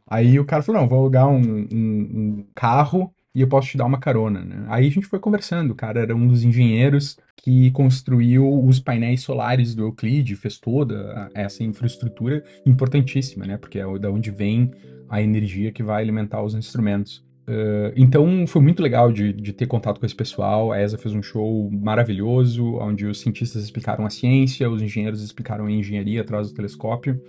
Aí 0.08 0.40
o 0.40 0.46
cara 0.46 0.64
falou, 0.64 0.82
não, 0.82 0.90
vou 0.90 0.98
alugar 0.98 1.30
um, 1.30 1.40
um, 1.40 1.68
um, 1.72 2.46
carro 2.56 3.14
e 3.36 3.42
eu 3.42 3.48
posso 3.48 3.70
te 3.70 3.78
dar 3.78 3.86
uma 3.86 4.00
carona, 4.00 4.44
né? 4.44 4.66
Aí 4.68 4.88
a 4.88 4.90
gente 4.90 5.06
foi 5.06 5.20
conversando, 5.20 5.72
o 5.72 5.76
cara 5.76 6.02
era 6.02 6.16
um 6.16 6.28
dos 6.28 6.44
engenheiros 6.44 7.20
que 7.38 7.70
construiu 7.70 8.66
os 8.66 8.80
painéis 8.80 9.22
solares 9.22 9.76
do 9.76 9.84
Euclide, 9.84 10.36
fez 10.36 10.58
toda 10.60 11.30
essa 11.36 11.64
infraestrutura 11.64 12.44
importantíssima, 12.66 13.46
né? 13.46 13.58
Porque 13.58 13.78
é 13.78 14.00
da 14.00 14.10
onde 14.10 14.32
vem 14.32 14.72
a 15.08 15.22
energia 15.22 15.72
que 15.72 15.84
vai 15.84 16.02
alimentar 16.02 16.42
os 16.42 16.56
instrumentos. 16.56 17.24
Uh, 17.52 17.92
então 17.98 18.48
foi 18.48 18.62
muito 18.62 18.82
legal 18.82 19.12
de, 19.12 19.34
de, 19.34 19.52
ter 19.52 19.66
contato 19.66 20.00
com 20.00 20.06
esse 20.06 20.16
pessoal. 20.16 20.72
A 20.72 20.82
ESA 20.82 20.98
fez 20.98 21.14
um 21.14 21.22
show 21.22 21.70
maravilhoso, 21.70 22.78
onde 22.78 23.06
os 23.06 23.20
cientistas 23.20 23.62
explicaram 23.62 24.06
a 24.06 24.10
ciência, 24.10 24.70
os 24.70 24.82
engenheiros 24.82 25.22
explicaram 25.22 25.66
a 25.66 25.72
engenharia 25.72 26.22
atrás 26.22 26.48
do 26.48 26.56
telescópio. 26.56 27.22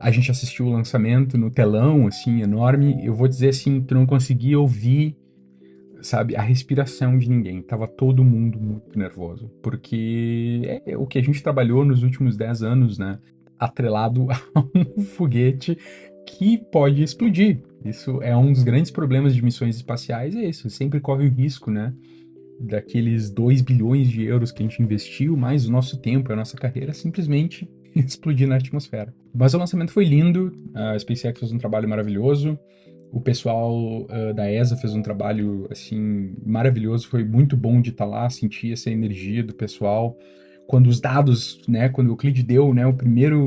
A 0.00 0.10
gente 0.10 0.28
assistiu 0.28 0.66
o 0.66 0.72
lançamento 0.72 1.38
no 1.38 1.52
telão, 1.52 2.08
assim, 2.08 2.42
enorme. 2.42 3.06
Eu 3.06 3.14
vou 3.14 3.28
dizer 3.28 3.50
assim, 3.50 3.80
tu 3.80 3.94
não 3.94 4.04
conseguia 4.04 4.58
ouvir, 4.58 5.16
sabe, 6.02 6.34
a 6.34 6.42
respiração 6.42 7.16
de 7.16 7.30
ninguém. 7.30 7.62
Tava 7.62 7.86
todo 7.86 8.24
mundo 8.24 8.58
muito 8.58 8.98
nervoso. 8.98 9.48
Porque 9.62 10.62
é, 10.64 10.92
é 10.92 10.98
o 10.98 11.06
que 11.06 11.16
a 11.16 11.22
gente 11.22 11.40
trabalhou 11.40 11.84
nos 11.84 12.02
últimos 12.02 12.36
10 12.36 12.64
anos, 12.64 12.98
né? 12.98 13.20
Atrelado 13.56 14.26
a 14.52 14.60
um 14.74 15.04
foguete 15.04 15.78
que 16.26 16.58
pode 16.58 17.04
explodir. 17.04 17.62
Isso 17.84 18.22
é 18.22 18.34
um 18.36 18.52
dos 18.52 18.62
grandes 18.62 18.90
problemas 18.90 19.34
de 19.34 19.42
missões 19.42 19.76
espaciais, 19.76 20.34
é 20.34 20.44
isso. 20.44 20.70
Sempre 20.70 21.00
corre 21.00 21.26
o 21.26 21.30
risco, 21.30 21.70
né? 21.70 21.92
Daqueles 22.58 23.30
2 23.30 23.60
bilhões 23.60 24.08
de 24.08 24.24
euros 24.24 24.50
que 24.50 24.62
a 24.62 24.66
gente 24.66 24.82
investiu, 24.82 25.36
mais 25.36 25.66
o 25.66 25.72
nosso 25.72 25.98
tempo, 25.98 26.32
a 26.32 26.36
nossa 26.36 26.56
carreira, 26.56 26.94
simplesmente 26.94 27.68
explodir 27.94 28.48
na 28.48 28.56
atmosfera. 28.56 29.14
Mas 29.34 29.52
o 29.52 29.58
lançamento 29.58 29.92
foi 29.92 30.04
lindo, 30.04 30.52
a 30.72 30.98
SpaceX 30.98 31.38
fez 31.38 31.52
um 31.52 31.58
trabalho 31.58 31.88
maravilhoso, 31.88 32.58
o 33.12 33.20
pessoal 33.20 34.02
uh, 34.02 34.34
da 34.34 34.50
ESA 34.50 34.76
fez 34.76 34.92
um 34.94 35.02
trabalho, 35.02 35.68
assim, 35.70 36.34
maravilhoso, 36.44 37.06
foi 37.06 37.22
muito 37.22 37.56
bom 37.56 37.80
de 37.80 37.90
estar 37.90 38.04
tá 38.06 38.10
lá, 38.10 38.30
sentir 38.30 38.72
essa 38.72 38.90
energia 38.90 39.42
do 39.42 39.54
pessoal. 39.54 40.18
Quando 40.66 40.88
os 40.88 41.00
dados, 41.00 41.60
né, 41.68 41.88
quando 41.88 42.08
o 42.08 42.12
Euclid 42.12 42.42
deu, 42.42 42.74
né, 42.74 42.84
o 42.86 42.92
primeiro 42.94 43.38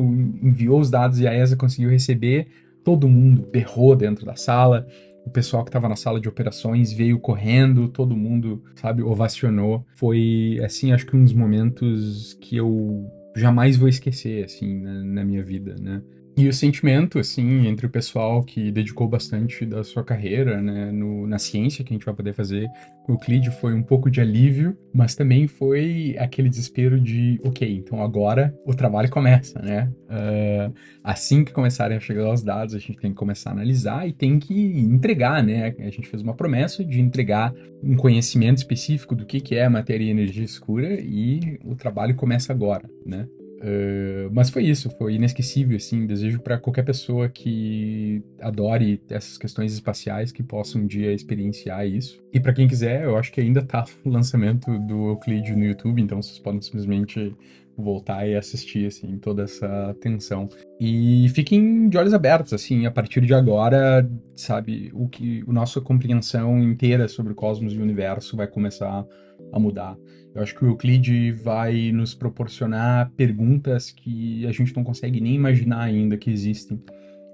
enviou 0.42 0.80
os 0.80 0.90
dados 0.90 1.20
e 1.20 1.28
a 1.28 1.34
ESA 1.34 1.58
conseguiu 1.58 1.90
receber, 1.90 2.48
todo 2.88 3.10
mundo 3.10 3.46
berrou 3.52 3.98
dentro 3.98 4.26
da 4.26 4.38
sala. 4.38 4.88
O 5.26 5.30
pessoal 5.30 5.62
que 5.62 5.68
estava 5.68 5.90
na 5.90 5.98
sala 5.98 6.22
de 6.22 6.30
operações 6.30 6.94
veio 6.94 7.20
correndo, 7.20 7.90
todo 7.90 8.16
mundo, 8.16 8.64
sabe, 8.76 9.04
ovacionou. 9.04 9.86
Foi, 9.98 10.58
assim, 10.64 10.94
acho 10.94 11.06
que 11.06 11.14
um 11.14 11.22
dos 11.22 11.34
momentos 11.34 12.34
que 12.36 12.56
eu 12.56 13.06
jamais 13.36 13.76
vou 13.76 13.90
esquecer, 13.90 14.46
assim, 14.46 14.80
na, 14.80 15.04
na 15.04 15.26
minha 15.26 15.44
vida, 15.44 15.76
né? 15.78 16.02
E 16.38 16.48
o 16.48 16.54
sentimento, 16.54 17.18
assim, 17.18 17.66
entre 17.66 17.88
o 17.88 17.90
pessoal 17.90 18.44
que 18.44 18.72
dedicou 18.72 19.08
bastante 19.08 19.66
da 19.66 19.84
sua 19.84 20.04
carreira, 20.04 20.62
né, 20.62 20.92
no, 20.92 21.26
na 21.26 21.40
ciência 21.40 21.84
que 21.84 21.92
a 21.92 21.96
gente 21.96 22.06
vai 22.06 22.14
poder 22.14 22.32
fazer 22.32 22.70
com 23.04 23.14
o 23.14 23.16
Euclide 23.16 23.50
foi 23.50 23.74
um 23.74 23.82
pouco 23.82 24.08
de 24.08 24.22
alívio, 24.22 24.78
mas 24.94 25.16
também 25.16 25.48
foi 25.48 26.16
aquele 26.20 26.48
desespero 26.48 27.02
de, 27.02 27.42
ok, 27.44 27.78
então 27.78 28.04
agora 28.04 28.56
o 28.68 28.76
trabalho 28.76 29.10
começa, 29.10 29.60
né? 29.60 29.92
Uh, 30.04 30.72
assim 31.04 31.44
que 31.44 31.52
começarem 31.52 31.98
a 31.98 32.00
chegar 32.00 32.32
os 32.32 32.44
dados, 32.44 32.76
a 32.76 32.80
gente 32.80 33.00
tem 33.00 33.10
que 33.10 33.18
começar 33.18 33.50
a 33.50 33.54
analisar 33.54 34.08
e 34.08 34.14
tem 34.14 34.38
que 34.38 34.54
entregar, 34.54 35.42
né? 35.44 35.74
A 35.80 35.90
gente 35.90 36.08
fez 36.08 36.22
uma 36.22 36.36
promessa 36.36 36.86
de 36.86 37.02
entregar 37.02 37.52
um 37.82 37.96
conhecimento 37.96 38.60
específico 38.60 39.16
do 39.16 39.26
que, 39.26 39.42
que 39.42 39.56
é 39.56 39.68
matéria 39.68 40.04
e 40.04 40.12
energia 40.12 40.44
escura 40.44 41.00
e 41.02 41.60
o 41.66 41.74
trabalho 41.74 42.14
começa 42.14 42.54
agora, 42.54 42.88
né? 43.04 43.28
Uh, 43.58 44.30
mas 44.32 44.50
foi 44.50 44.64
isso, 44.64 44.90
foi 44.98 45.16
inesquecível, 45.16 45.78
assim, 45.78 46.06
desejo 46.06 46.40
para 46.40 46.60
qualquer 46.60 46.84
pessoa 46.84 47.28
que 47.28 48.22
adore 48.40 49.02
essas 49.10 49.38
questões 49.38 49.74
espaciais 49.74 50.32
que 50.32 50.44
possa 50.44 50.78
um 50.78 50.86
dia 50.86 51.12
experienciar 51.12 51.88
isso. 51.88 52.22
E 52.32 52.40
para 52.40 52.54
quem 52.54 52.68
quiser, 52.68 53.04
eu 53.04 53.18
acho 53.18 53.32
que 53.32 53.42
ainda 53.42 53.64
tá 53.64 53.86
o 54.06 54.10
lançamento 54.10 54.78
do 54.80 55.10
Euclid 55.10 55.56
no 55.56 55.66
YouTube, 55.66 56.02
então 56.02 56.22
vocês 56.22 56.40
podem 56.40 56.62
simplesmente 56.62 57.36
voltar 57.78 58.28
e 58.28 58.36
assistir, 58.36 58.88
assim, 58.88 59.18
toda 59.20 59.44
essa 59.44 59.96
tensão. 60.02 60.50
E 60.80 61.30
fiquem 61.30 61.88
de 61.90 61.98
olhos 61.98 62.14
abertos, 62.14 62.52
assim, 62.52 62.88
a 62.88 62.92
partir 62.92 63.22
de 63.22 63.34
agora, 63.34 64.10
sabe, 64.36 64.90
o 64.94 65.08
que, 65.08 65.44
a 65.48 65.52
nossa 65.52 65.80
compreensão 65.80 66.58
inteira 66.60 67.08
sobre 67.08 67.34
o 67.34 67.36
cosmos 67.36 67.74
e 67.74 67.78
o 67.78 67.84
universo 67.84 68.36
vai 68.36 68.48
começar 68.48 68.90
a 68.90 69.06
mudar. 69.54 69.98
Eu 70.36 70.42
acho 70.44 70.54
que 70.54 70.64
o 70.64 70.68
Euclid 70.68 71.32
vai 71.32 71.92
nos 71.92 72.14
proporcionar 72.14 73.12
perguntas 73.16 73.92
que 73.92 74.46
a 74.46 74.52
gente 74.52 74.76
não 74.76 74.84
consegue 74.84 75.20
nem 75.20 75.34
imaginar 75.34 75.82
ainda 75.82 76.18
que 76.18 76.30
existem. 76.30 76.82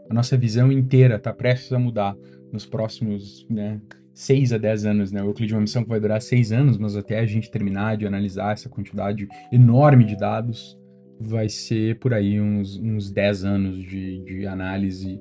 A 0.10 0.13
nossa 0.13 0.38
visão 0.38 0.71
inteira 0.71 1.15
está 1.15 1.34
prestes 1.34 1.73
a 1.73 1.80
mudar 1.80 2.15
nos 2.52 2.65
próximos, 2.65 3.45
né, 3.49 3.82
6 4.13 4.54
a 4.54 4.58
10 4.58 4.86
anos, 4.86 5.12
né? 5.12 5.23
O 5.23 5.28
Euclid 5.28 5.52
é 5.52 5.56
uma 5.56 5.62
missão 5.62 5.84
que 5.84 5.89
vai 5.89 5.99
durar 5.99 6.21
6 6.21 6.52
anos, 6.52 6.78
mas 6.78 6.95
até 6.95 7.19
a 7.19 7.26
gente 7.26 7.49
terminar 7.49 7.97
de 7.97 8.06
analisar 8.06 8.54
essa 8.54 8.69
quantidade 8.69 9.28
enorme 9.52 10.06
de 10.06 10.15
dados, 10.15 10.78
vai 11.19 11.49
ser 11.49 11.97
por 11.99 12.13
aí 12.13 12.39
uns, 12.39 12.78
uns 12.78 13.12
10 13.12 13.43
anos 13.43 13.84
de, 13.84 14.23
de 14.23 14.45
análise 14.45 15.19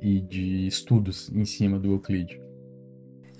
e 0.00 0.20
de 0.20 0.66
estudos 0.66 1.30
em 1.34 1.44
cima 1.44 1.78
do 1.78 1.92
Euclid. 1.92 2.47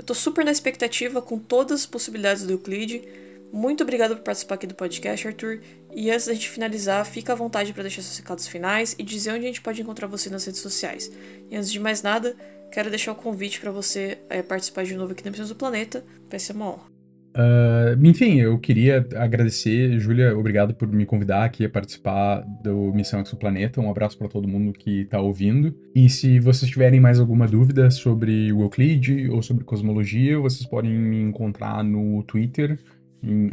Tô 0.08 0.14
super 0.14 0.42
na 0.42 0.50
expectativa 0.50 1.20
com 1.20 1.38
todas 1.38 1.80
as 1.80 1.86
possibilidades 1.86 2.42
do 2.42 2.52
Euclid. 2.54 3.06
Muito 3.52 3.82
obrigado 3.82 4.16
por 4.16 4.22
participar 4.22 4.54
aqui 4.54 4.66
do 4.66 4.74
podcast, 4.74 5.28
Arthur. 5.28 5.60
E 5.94 6.10
antes 6.10 6.24
da 6.24 6.32
gente 6.32 6.48
finalizar, 6.48 7.04
fica 7.04 7.34
à 7.34 7.36
vontade 7.36 7.74
para 7.74 7.82
deixar 7.82 8.00
seus 8.00 8.16
recados 8.16 8.48
finais 8.48 8.96
e 8.98 9.02
dizer 9.02 9.32
onde 9.32 9.44
a 9.44 9.48
gente 9.48 9.60
pode 9.60 9.82
encontrar 9.82 10.06
você 10.06 10.30
nas 10.30 10.46
redes 10.46 10.62
sociais. 10.62 11.12
E 11.50 11.54
antes 11.54 11.70
de 11.70 11.78
mais 11.78 12.00
nada, 12.00 12.34
quero 12.72 12.88
deixar 12.88 13.12
o 13.12 13.16
convite 13.16 13.60
para 13.60 13.70
você 13.70 14.16
é, 14.30 14.40
participar 14.40 14.86
de 14.86 14.94
novo 14.94 15.12
aqui 15.12 15.22
na 15.22 15.30
Missões 15.30 15.50
do 15.50 15.56
Planeta. 15.56 16.02
Vai 16.26 16.40
ser 16.40 16.54
uma 16.54 16.70
honra. 16.70 16.97
Uh, 17.38 18.04
enfim, 18.04 18.40
eu 18.40 18.58
queria 18.58 19.06
agradecer, 19.14 19.96
Júlia, 20.00 20.36
obrigado 20.36 20.74
por 20.74 20.88
me 20.88 21.06
convidar 21.06 21.44
aqui 21.44 21.64
a 21.64 21.70
participar 21.70 22.40
do 22.64 22.92
Missão 22.92 23.20
Exoplaneta. 23.20 23.80
Um 23.80 23.88
abraço 23.88 24.18
para 24.18 24.26
todo 24.26 24.48
mundo 24.48 24.72
que 24.72 25.02
está 25.02 25.20
ouvindo. 25.20 25.72
E 25.94 26.08
se 26.08 26.40
vocês 26.40 26.68
tiverem 26.68 26.98
mais 26.98 27.20
alguma 27.20 27.46
dúvida 27.46 27.92
sobre 27.92 28.52
o 28.52 28.62
Euclid 28.62 29.28
ou 29.30 29.40
sobre 29.40 29.62
cosmologia, 29.62 30.36
vocês 30.40 30.68
podem 30.68 30.90
me 30.90 31.22
encontrar 31.22 31.84
no 31.84 32.24
Twitter, 32.24 32.76
em 33.22 33.50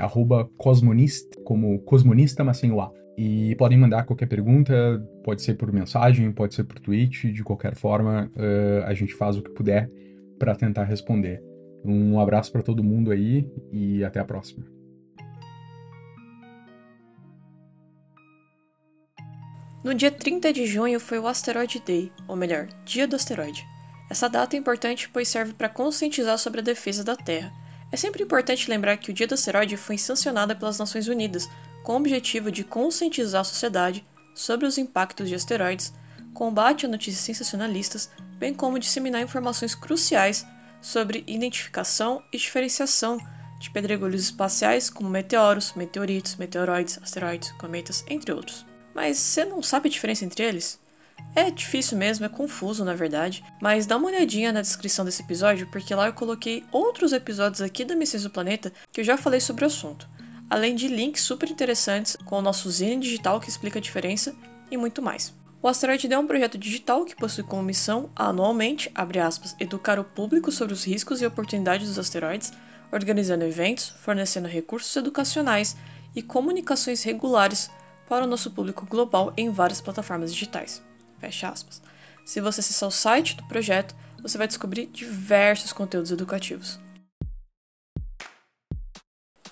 cosmonista, 0.57 1.39
como 1.43 1.77
cosmonista, 1.81 2.43
mas 2.43 2.57
sem 2.57 2.71
o 2.71 2.81
A. 2.81 2.91
E 3.15 3.55
podem 3.55 3.77
mandar 3.77 4.03
qualquer 4.03 4.27
pergunta, 4.27 4.73
pode 5.23 5.43
ser 5.43 5.53
por 5.53 5.71
mensagem, 5.71 6.31
pode 6.31 6.55
ser 6.55 6.63
por 6.63 6.79
tweet, 6.79 7.31
de 7.31 7.43
qualquer 7.43 7.75
forma, 7.75 8.31
uh, 8.35 8.83
a 8.85 8.95
gente 8.95 9.13
faz 9.13 9.37
o 9.37 9.43
que 9.43 9.51
puder 9.51 9.91
para 10.39 10.55
tentar 10.55 10.85
responder. 10.85 11.39
Um 11.85 12.19
abraço 12.19 12.51
para 12.51 12.63
todo 12.63 12.83
mundo 12.83 13.11
aí 13.11 13.47
e 13.71 14.03
até 14.03 14.19
a 14.19 14.25
próxima. 14.25 14.65
No 19.83 19.93
dia 19.93 20.09
30 20.09 20.51
de 20.51 20.65
junho 20.65 20.99
foi 20.99 21.19
o 21.19 21.27
Asteroid 21.27 21.79
Day, 21.85 22.11
ou 22.27 22.35
melhor, 22.35 22.67
Dia 22.83 23.07
do 23.07 23.15
Asteroide. 23.15 23.63
Essa 24.09 24.27
data 24.27 24.55
é 24.55 24.59
importante 24.59 25.07
pois 25.09 25.27
serve 25.27 25.53
para 25.53 25.69
conscientizar 25.69 26.39
sobre 26.39 26.59
a 26.59 26.63
defesa 26.63 27.03
da 27.03 27.15
Terra. 27.15 27.53
É 27.91 27.97
sempre 27.97 28.23
importante 28.23 28.67
lembrar 28.67 28.97
que 28.97 29.11
o 29.11 29.13
Dia 29.13 29.27
do 29.27 29.35
Asteroide 29.35 29.77
foi 29.77 29.99
sancionado 29.99 30.55
pelas 30.55 30.79
Nações 30.79 31.07
Unidas 31.07 31.47
com 31.83 31.93
o 31.93 31.97
objetivo 31.97 32.51
de 32.51 32.63
conscientizar 32.63 33.41
a 33.41 33.43
sociedade 33.43 34.03
sobre 34.33 34.65
os 34.65 34.79
impactos 34.79 35.29
de 35.29 35.35
asteroides, 35.35 35.93
combate 36.33 36.87
a 36.87 36.89
notícias 36.89 37.23
sensacionalistas, 37.23 38.09
bem 38.39 38.55
como 38.55 38.79
disseminar 38.79 39.21
informações 39.21 39.75
cruciais 39.75 40.45
sobre 40.85 41.23
identificação 41.25 42.21
e 42.31 42.37
diferenciação 42.37 43.17
de 43.59 43.71
pedregulhos 43.71 44.25
espaciais 44.25 44.87
como 44.87 45.09
meteoros, 45.09 45.73
meteoritos, 45.73 46.35
meteoroides, 46.35 46.99
asteroides, 47.01 47.51
cometas, 47.53 48.05
entre 48.07 48.31
outros. 48.31 48.65
Mas 48.93 49.17
você 49.17 49.43
não 49.43 49.63
sabe 49.63 49.89
a 49.89 49.91
diferença 49.91 50.23
entre 50.23 50.43
eles? 50.43 50.79
É 51.35 51.49
difícil 51.49 51.97
mesmo, 51.97 52.25
é 52.25 52.29
confuso 52.29 52.85
na 52.85 52.93
verdade, 52.93 53.43
mas 53.59 53.87
dá 53.87 53.97
uma 53.97 54.07
olhadinha 54.07 54.53
na 54.53 54.61
descrição 54.61 55.03
desse 55.03 55.23
episódio 55.23 55.67
porque 55.71 55.95
lá 55.95 56.05
eu 56.05 56.13
coloquei 56.13 56.63
outros 56.71 57.13
episódios 57.13 57.61
aqui 57.61 57.83
da 57.83 57.95
Missões 57.95 58.23
do 58.23 58.29
Planeta 58.29 58.71
que 58.91 59.01
eu 59.01 59.05
já 59.05 59.17
falei 59.17 59.39
sobre 59.39 59.63
o 59.63 59.67
assunto 59.67 60.07
além 60.49 60.75
de 60.75 60.87
links 60.87 61.23
super 61.23 61.49
interessantes 61.49 62.15
com 62.25 62.37
o 62.37 62.41
nosso 62.41 62.69
Zine 62.69 63.01
digital 63.01 63.39
que 63.39 63.49
explica 63.49 63.79
a 63.79 63.81
diferença 63.81 64.35
e 64.69 64.77
muito 64.77 65.01
mais. 65.01 65.33
O 65.65 65.67
Asteroid 65.67 66.13
é 66.13 66.19
um 66.19 66.27
projeto 66.27 66.59
digital 66.59 67.03
que 67.05 67.15
possui 67.15 67.43
como 67.43 67.63
missão, 67.63 68.11
anualmente, 68.15 68.91
aspas, 68.93 69.55
educar 69.59 69.97
o 69.97 70.03
público 70.03 70.51
sobre 70.51 70.75
os 70.75 70.83
riscos 70.83 71.23
e 71.23 71.25
oportunidades 71.25 71.87
dos 71.87 71.97
asteroides, 71.97 72.53
organizando 72.91 73.45
eventos, 73.45 73.89
fornecendo 74.03 74.47
recursos 74.47 74.95
educacionais 74.95 75.75
e 76.15 76.21
comunicações 76.21 77.01
regulares 77.01 77.71
para 78.07 78.25
o 78.25 78.27
nosso 78.27 78.51
público 78.51 78.85
global 78.85 79.33
em 79.35 79.49
várias 79.49 79.81
plataformas 79.81 80.31
digitais. 80.31 80.83
Fecha 81.17 81.49
aspas. 81.49 81.81
Se 82.23 82.39
você 82.39 82.59
acessar 82.59 82.87
o 82.87 82.91
site 82.91 83.35
do 83.35 83.47
projeto, 83.47 83.95
você 84.21 84.37
vai 84.37 84.45
descobrir 84.45 84.85
diversos 84.85 85.73
conteúdos 85.73 86.11
educativos. 86.11 86.84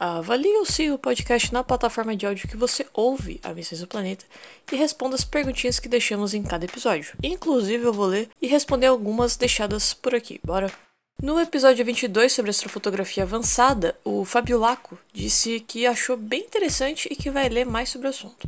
Avalie 0.06 0.58
o 0.58 0.66
seu 0.66 0.98
podcast 0.98 1.54
na 1.54 1.64
plataforma 1.64 2.14
de 2.14 2.26
áudio 2.26 2.50
que 2.50 2.58
você 2.58 2.86
ouve 2.94 3.40
a 3.42 3.54
Missões 3.54 3.80
do 3.80 3.88
Planeta 3.88 4.26
e 4.70 4.76
responda 4.76 5.16
as 5.16 5.24
perguntinhas 5.24 5.80
que 5.80 5.88
deixamos 5.88 6.34
em 6.34 6.44
cada 6.44 6.66
episódio. 6.66 7.16
Inclusive, 7.24 7.86
eu 7.86 7.94
vou 7.94 8.08
ler 8.08 8.30
e 8.42 8.46
responder 8.46 8.88
algumas 8.88 9.38
deixadas 9.38 9.94
por 9.94 10.14
aqui. 10.14 10.42
Bora? 10.44 10.70
No 11.22 11.40
episódio 11.40 11.86
22 11.86 12.34
sobre 12.34 12.52
astrofotografia 12.52 13.24
avançada, 13.24 13.98
o 14.04 14.26
Fabio 14.26 14.60
Laco 14.60 15.00
disse 15.14 15.62
que 15.62 15.86
achou 15.86 16.18
bem 16.18 16.42
interessante 16.42 17.08
e 17.10 17.16
que 17.16 17.32
vai 17.32 17.48
ler 17.48 17.66
mais 17.66 17.88
sobre 17.88 18.08
o 18.08 18.10
assunto. 18.10 18.46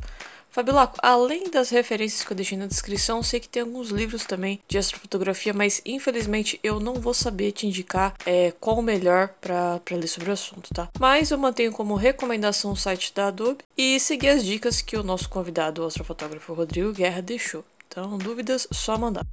Fabiolaco, 0.56 0.98
além 1.04 1.50
das 1.50 1.70
referências 1.70 2.24
que 2.24 2.32
eu 2.32 2.36
deixei 2.38 2.58
na 2.58 2.66
descrição, 2.66 3.22
sei 3.22 3.42
que 3.42 3.50
tem 3.50 3.62
alguns 3.62 3.90
livros 3.90 4.24
também 4.24 4.62
de 4.70 4.78
astrofotografia, 4.78 5.54
mas 5.54 5.82
infelizmente 5.86 6.58
eu 6.64 6.80
não 6.80 6.94
vou 6.94 7.14
saber 7.14 7.52
te 7.52 7.68
indicar 7.68 8.14
é, 8.26 8.54
qual 8.58 8.80
o 8.80 8.82
melhor 8.82 9.28
para 9.42 9.82
ler 9.92 10.08
sobre 10.08 10.30
o 10.30 10.34
assunto, 10.34 10.74
tá? 10.74 10.88
Mas 10.98 11.30
eu 11.30 11.38
mantenho 11.38 11.74
como 11.74 11.94
recomendação 11.96 12.72
o 12.72 12.78
site 12.78 13.14
da 13.14 13.28
Adobe 13.28 13.66
e 13.78 14.00
seguir 14.00 14.30
as 14.30 14.46
dicas 14.46 14.82
que 14.82 14.96
o 14.96 15.04
nosso 15.04 15.28
convidado, 15.28 15.84
o 15.84 15.88
astrofotógrafo 15.88 16.54
Rodrigo 16.54 16.94
Guerra, 16.94 17.22
deixou. 17.22 17.66
Então, 17.90 18.18
dúvidas, 18.18 18.66
só 18.72 18.98
mandar. 18.98 19.26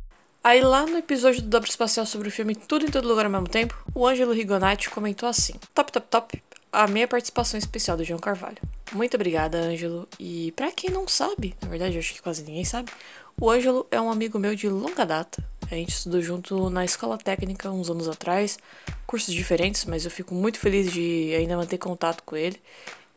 Aí 0.42 0.60
lá 0.60 0.84
no 0.84 0.98
episódio 0.98 1.40
do 1.40 1.48
Dobro 1.48 1.70
Espacial 1.70 2.04
sobre 2.04 2.26
o 2.26 2.32
filme 2.32 2.56
Tudo 2.56 2.84
em 2.84 2.90
Todo 2.90 3.06
Lugar 3.06 3.26
ao 3.26 3.30
mesmo 3.30 3.46
tempo, 3.46 3.80
o 3.94 4.04
Ângelo 4.04 4.32
Rigonati 4.32 4.90
comentou 4.90 5.28
assim: 5.28 5.54
Top, 5.72 5.92
top, 5.92 6.08
top, 6.10 6.42
a 6.72 6.86
minha 6.86 7.06
participação 7.06 7.58
especial 7.58 7.96
do 7.96 8.04
João 8.04 8.18
Carvalho. 8.18 8.56
Muito 8.92 9.14
obrigada, 9.14 9.58
Ângelo. 9.58 10.08
E 10.18 10.52
para 10.52 10.72
quem 10.72 10.90
não 10.90 11.06
sabe, 11.06 11.54
na 11.60 11.68
verdade, 11.68 11.98
acho 11.98 12.14
que 12.14 12.22
quase 12.22 12.42
ninguém 12.42 12.64
sabe, 12.64 12.90
o 13.38 13.50
Ângelo 13.50 13.86
é 13.90 14.00
um 14.00 14.10
amigo 14.10 14.38
meu 14.38 14.54
de 14.54 14.68
longa 14.68 15.04
data. 15.04 15.44
A 15.70 15.74
gente 15.74 15.90
estudou 15.90 16.22
junto 16.22 16.70
na 16.70 16.84
escola 16.84 17.18
técnica 17.18 17.70
uns 17.70 17.90
anos 17.90 18.08
atrás, 18.08 18.58
cursos 19.06 19.34
diferentes, 19.34 19.84
mas 19.84 20.04
eu 20.04 20.10
fico 20.10 20.34
muito 20.34 20.58
feliz 20.58 20.90
de 20.90 21.34
ainda 21.36 21.56
manter 21.56 21.78
contato 21.78 22.22
com 22.24 22.36
ele 22.36 22.60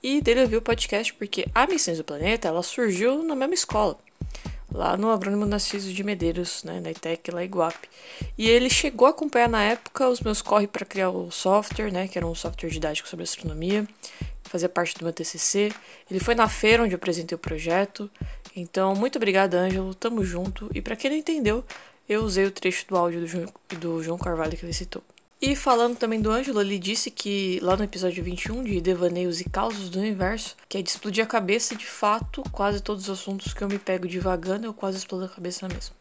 e 0.04 0.22
dele 0.22 0.42
ouvir 0.42 0.58
o 0.58 0.62
podcast 0.62 1.14
porque 1.14 1.48
a 1.54 1.66
Missões 1.66 1.98
do 1.98 2.04
Planeta 2.04 2.48
ela 2.48 2.62
surgiu 2.62 3.24
na 3.24 3.36
mesma 3.36 3.56
escola 3.56 3.98
lá 4.76 4.98
no 4.98 5.10
Agrônomo 5.10 5.46
Narciso 5.46 5.92
de 5.92 6.04
Medeiros, 6.04 6.64
né, 6.64 6.80
na 6.82 6.92
ITEC, 6.92 7.32
lá 7.32 7.42
em 7.42 7.46
Iguape. 7.46 7.88
E 8.38 8.50
ele 8.50 8.70
chegou 8.70 9.08
a 9.08 9.12
acompanhar 9.12 9.50
na 9.50 9.64
época 9.64 10.10
os 10.10 10.20
meus 10.20 10.42
corre 10.42 10.68
para 10.68 10.86
criar 10.86 11.10
o 11.10 11.32
software, 11.32 11.92
né, 11.92 12.08
que 12.08 12.18
era 12.18 12.28
um 12.28 12.36
software 12.36 12.70
didático 12.70 13.08
sobre 13.08 13.24
astronomia, 13.24 13.88
fazia 14.44 14.70
parte 14.70 14.96
do 14.96 15.06
meu 15.06 15.14
TCC. 15.14 15.72
Ele 16.12 16.20
foi 16.20 16.36
na 16.36 16.50
feira 16.50 16.84
onde 16.84 16.94
eu 16.94 16.98
apresentei 16.98 17.36
o 17.36 17.40
projeto. 17.40 18.12
Então, 18.56 18.94
muito 18.94 19.18
obrigada, 19.18 19.58
Ângelo, 19.58 19.96
tamo 19.96 20.24
junto. 20.24 20.70
E 20.74 20.82
para 20.82 20.96
quem 20.96 21.10
não 21.10 21.18
entendeu, 21.18 21.64
eu 22.08 22.24
usei 22.24 22.46
o 22.46 22.52
trecho 22.52 22.86
do 22.88 22.98
áudio 22.98 23.22
do, 23.22 23.78
do 23.78 24.04
João 24.04 24.18
Carvalho 24.18 24.58
que 24.58 24.66
ele 24.66 24.74
citou. 24.74 25.04
E 25.48 25.56
falando 25.56 25.96
também 25.96 26.20
do 26.20 26.32
Ângelo, 26.32 26.60
ele 26.60 26.80
disse 26.80 27.12
que 27.12 27.60
lá 27.62 27.78
no 27.78 27.84
episódio 27.84 28.24
21 28.24 28.64
de 28.64 28.82
Devaneios 28.82 29.40
e 29.40 29.48
Causos 29.48 29.92
do 29.92 30.00
Universo, 30.00 30.56
que 30.68 30.76
é 30.76 30.82
de 30.82 30.90
explodir 30.90 31.24
a 31.24 31.28
cabeça, 31.28 31.76
de 31.76 31.86
fato, 31.86 32.42
quase 32.52 32.82
todos 32.82 33.04
os 33.04 33.20
assuntos 33.20 33.54
que 33.54 33.62
eu 33.62 33.68
me 33.68 33.78
pego 33.78 34.08
divagando, 34.08 34.66
eu 34.66 34.74
quase 34.74 34.98
explodo 34.98 35.26
a 35.26 35.30
cabeça 35.30 35.68
mesmo. 35.68 35.94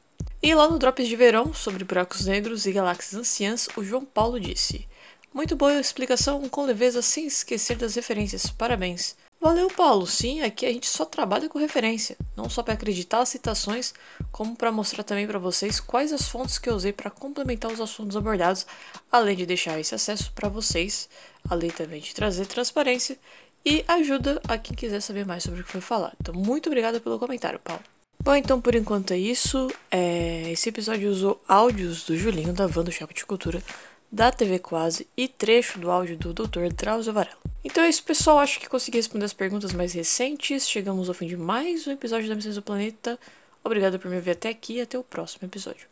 E 0.42 0.54
lá 0.54 0.66
no 0.66 0.78
Drops 0.78 1.06
de 1.06 1.14
Verão, 1.14 1.52
sobre 1.52 1.84
buracos 1.84 2.24
negros 2.24 2.64
e 2.64 2.72
galáxias 2.72 3.20
anciãs, 3.20 3.68
o 3.76 3.84
João 3.84 4.02
Paulo 4.02 4.40
disse: 4.40 4.88
Muito 5.30 5.54
boa 5.54 5.78
explicação 5.78 6.48
com 6.48 6.64
leveza 6.64 7.02
sem 7.02 7.26
esquecer 7.26 7.76
das 7.76 7.96
referências, 7.96 8.46
parabéns. 8.46 9.14
Valeu, 9.44 9.68
Paulo. 9.68 10.06
Sim, 10.06 10.40
aqui 10.40 10.64
a 10.64 10.72
gente 10.72 10.86
só 10.86 11.04
trabalha 11.04 11.50
com 11.50 11.58
referência, 11.58 12.16
não 12.34 12.48
só 12.48 12.62
para 12.62 12.72
acreditar 12.72 13.18
as 13.18 13.28
citações, 13.28 13.92
como 14.32 14.56
para 14.56 14.72
mostrar 14.72 15.04
também 15.04 15.26
para 15.26 15.38
vocês 15.38 15.78
quais 15.80 16.14
as 16.14 16.26
fontes 16.26 16.56
que 16.56 16.70
eu 16.70 16.74
usei 16.74 16.94
para 16.94 17.10
complementar 17.10 17.70
os 17.70 17.78
assuntos 17.78 18.16
abordados, 18.16 18.66
além 19.12 19.36
de 19.36 19.44
deixar 19.44 19.78
esse 19.78 19.94
acesso 19.94 20.32
para 20.34 20.48
vocês, 20.48 21.10
além 21.46 21.68
também 21.68 22.00
de 22.00 22.14
trazer 22.14 22.46
transparência 22.46 23.18
e 23.66 23.84
ajuda 23.86 24.40
a 24.48 24.56
quem 24.56 24.74
quiser 24.74 25.02
saber 25.02 25.26
mais 25.26 25.42
sobre 25.42 25.60
o 25.60 25.64
que 25.64 25.72
foi 25.72 25.82
falado. 25.82 26.16
Então, 26.18 26.32
muito 26.32 26.70
obrigada 26.70 26.98
pelo 26.98 27.18
comentário, 27.18 27.58
Paulo. 27.58 27.82
Bom, 28.22 28.34
então 28.34 28.58
por 28.58 28.74
enquanto 28.74 29.10
é 29.10 29.18
isso. 29.18 29.70
É... 29.90 30.50
Esse 30.52 30.70
episódio 30.70 31.10
usou 31.10 31.38
áudios 31.46 32.04
do 32.04 32.16
Julinho 32.16 32.54
da 32.54 32.66
Van 32.66 32.82
do 32.82 32.90
Choque 32.90 33.12
de 33.12 33.26
Cultura 33.26 33.62
da 34.14 34.30
TV 34.30 34.60
Quase 34.60 35.08
e 35.16 35.26
trecho 35.26 35.76
do 35.80 35.90
áudio 35.90 36.16
do 36.16 36.32
Dr. 36.32 36.72
Drauzio 36.72 37.12
Varela. 37.12 37.36
Então 37.64 37.82
é 37.82 37.88
isso, 37.88 38.04
pessoal. 38.04 38.38
Acho 38.38 38.60
que 38.60 38.68
consegui 38.68 38.98
responder 38.98 39.24
as 39.24 39.32
perguntas 39.32 39.72
mais 39.72 39.92
recentes. 39.92 40.68
Chegamos 40.68 41.08
ao 41.08 41.14
fim 41.14 41.26
de 41.26 41.36
mais 41.36 41.84
um 41.88 41.90
episódio 41.90 42.28
da 42.28 42.36
Missões 42.36 42.54
do 42.54 42.62
Planeta. 42.62 43.18
Obrigado 43.64 43.98
por 43.98 44.08
me 44.08 44.20
ver 44.20 44.32
até 44.32 44.50
aqui 44.50 44.74
e 44.74 44.80
até 44.82 44.96
o 44.96 45.02
próximo 45.02 45.48
episódio. 45.48 45.88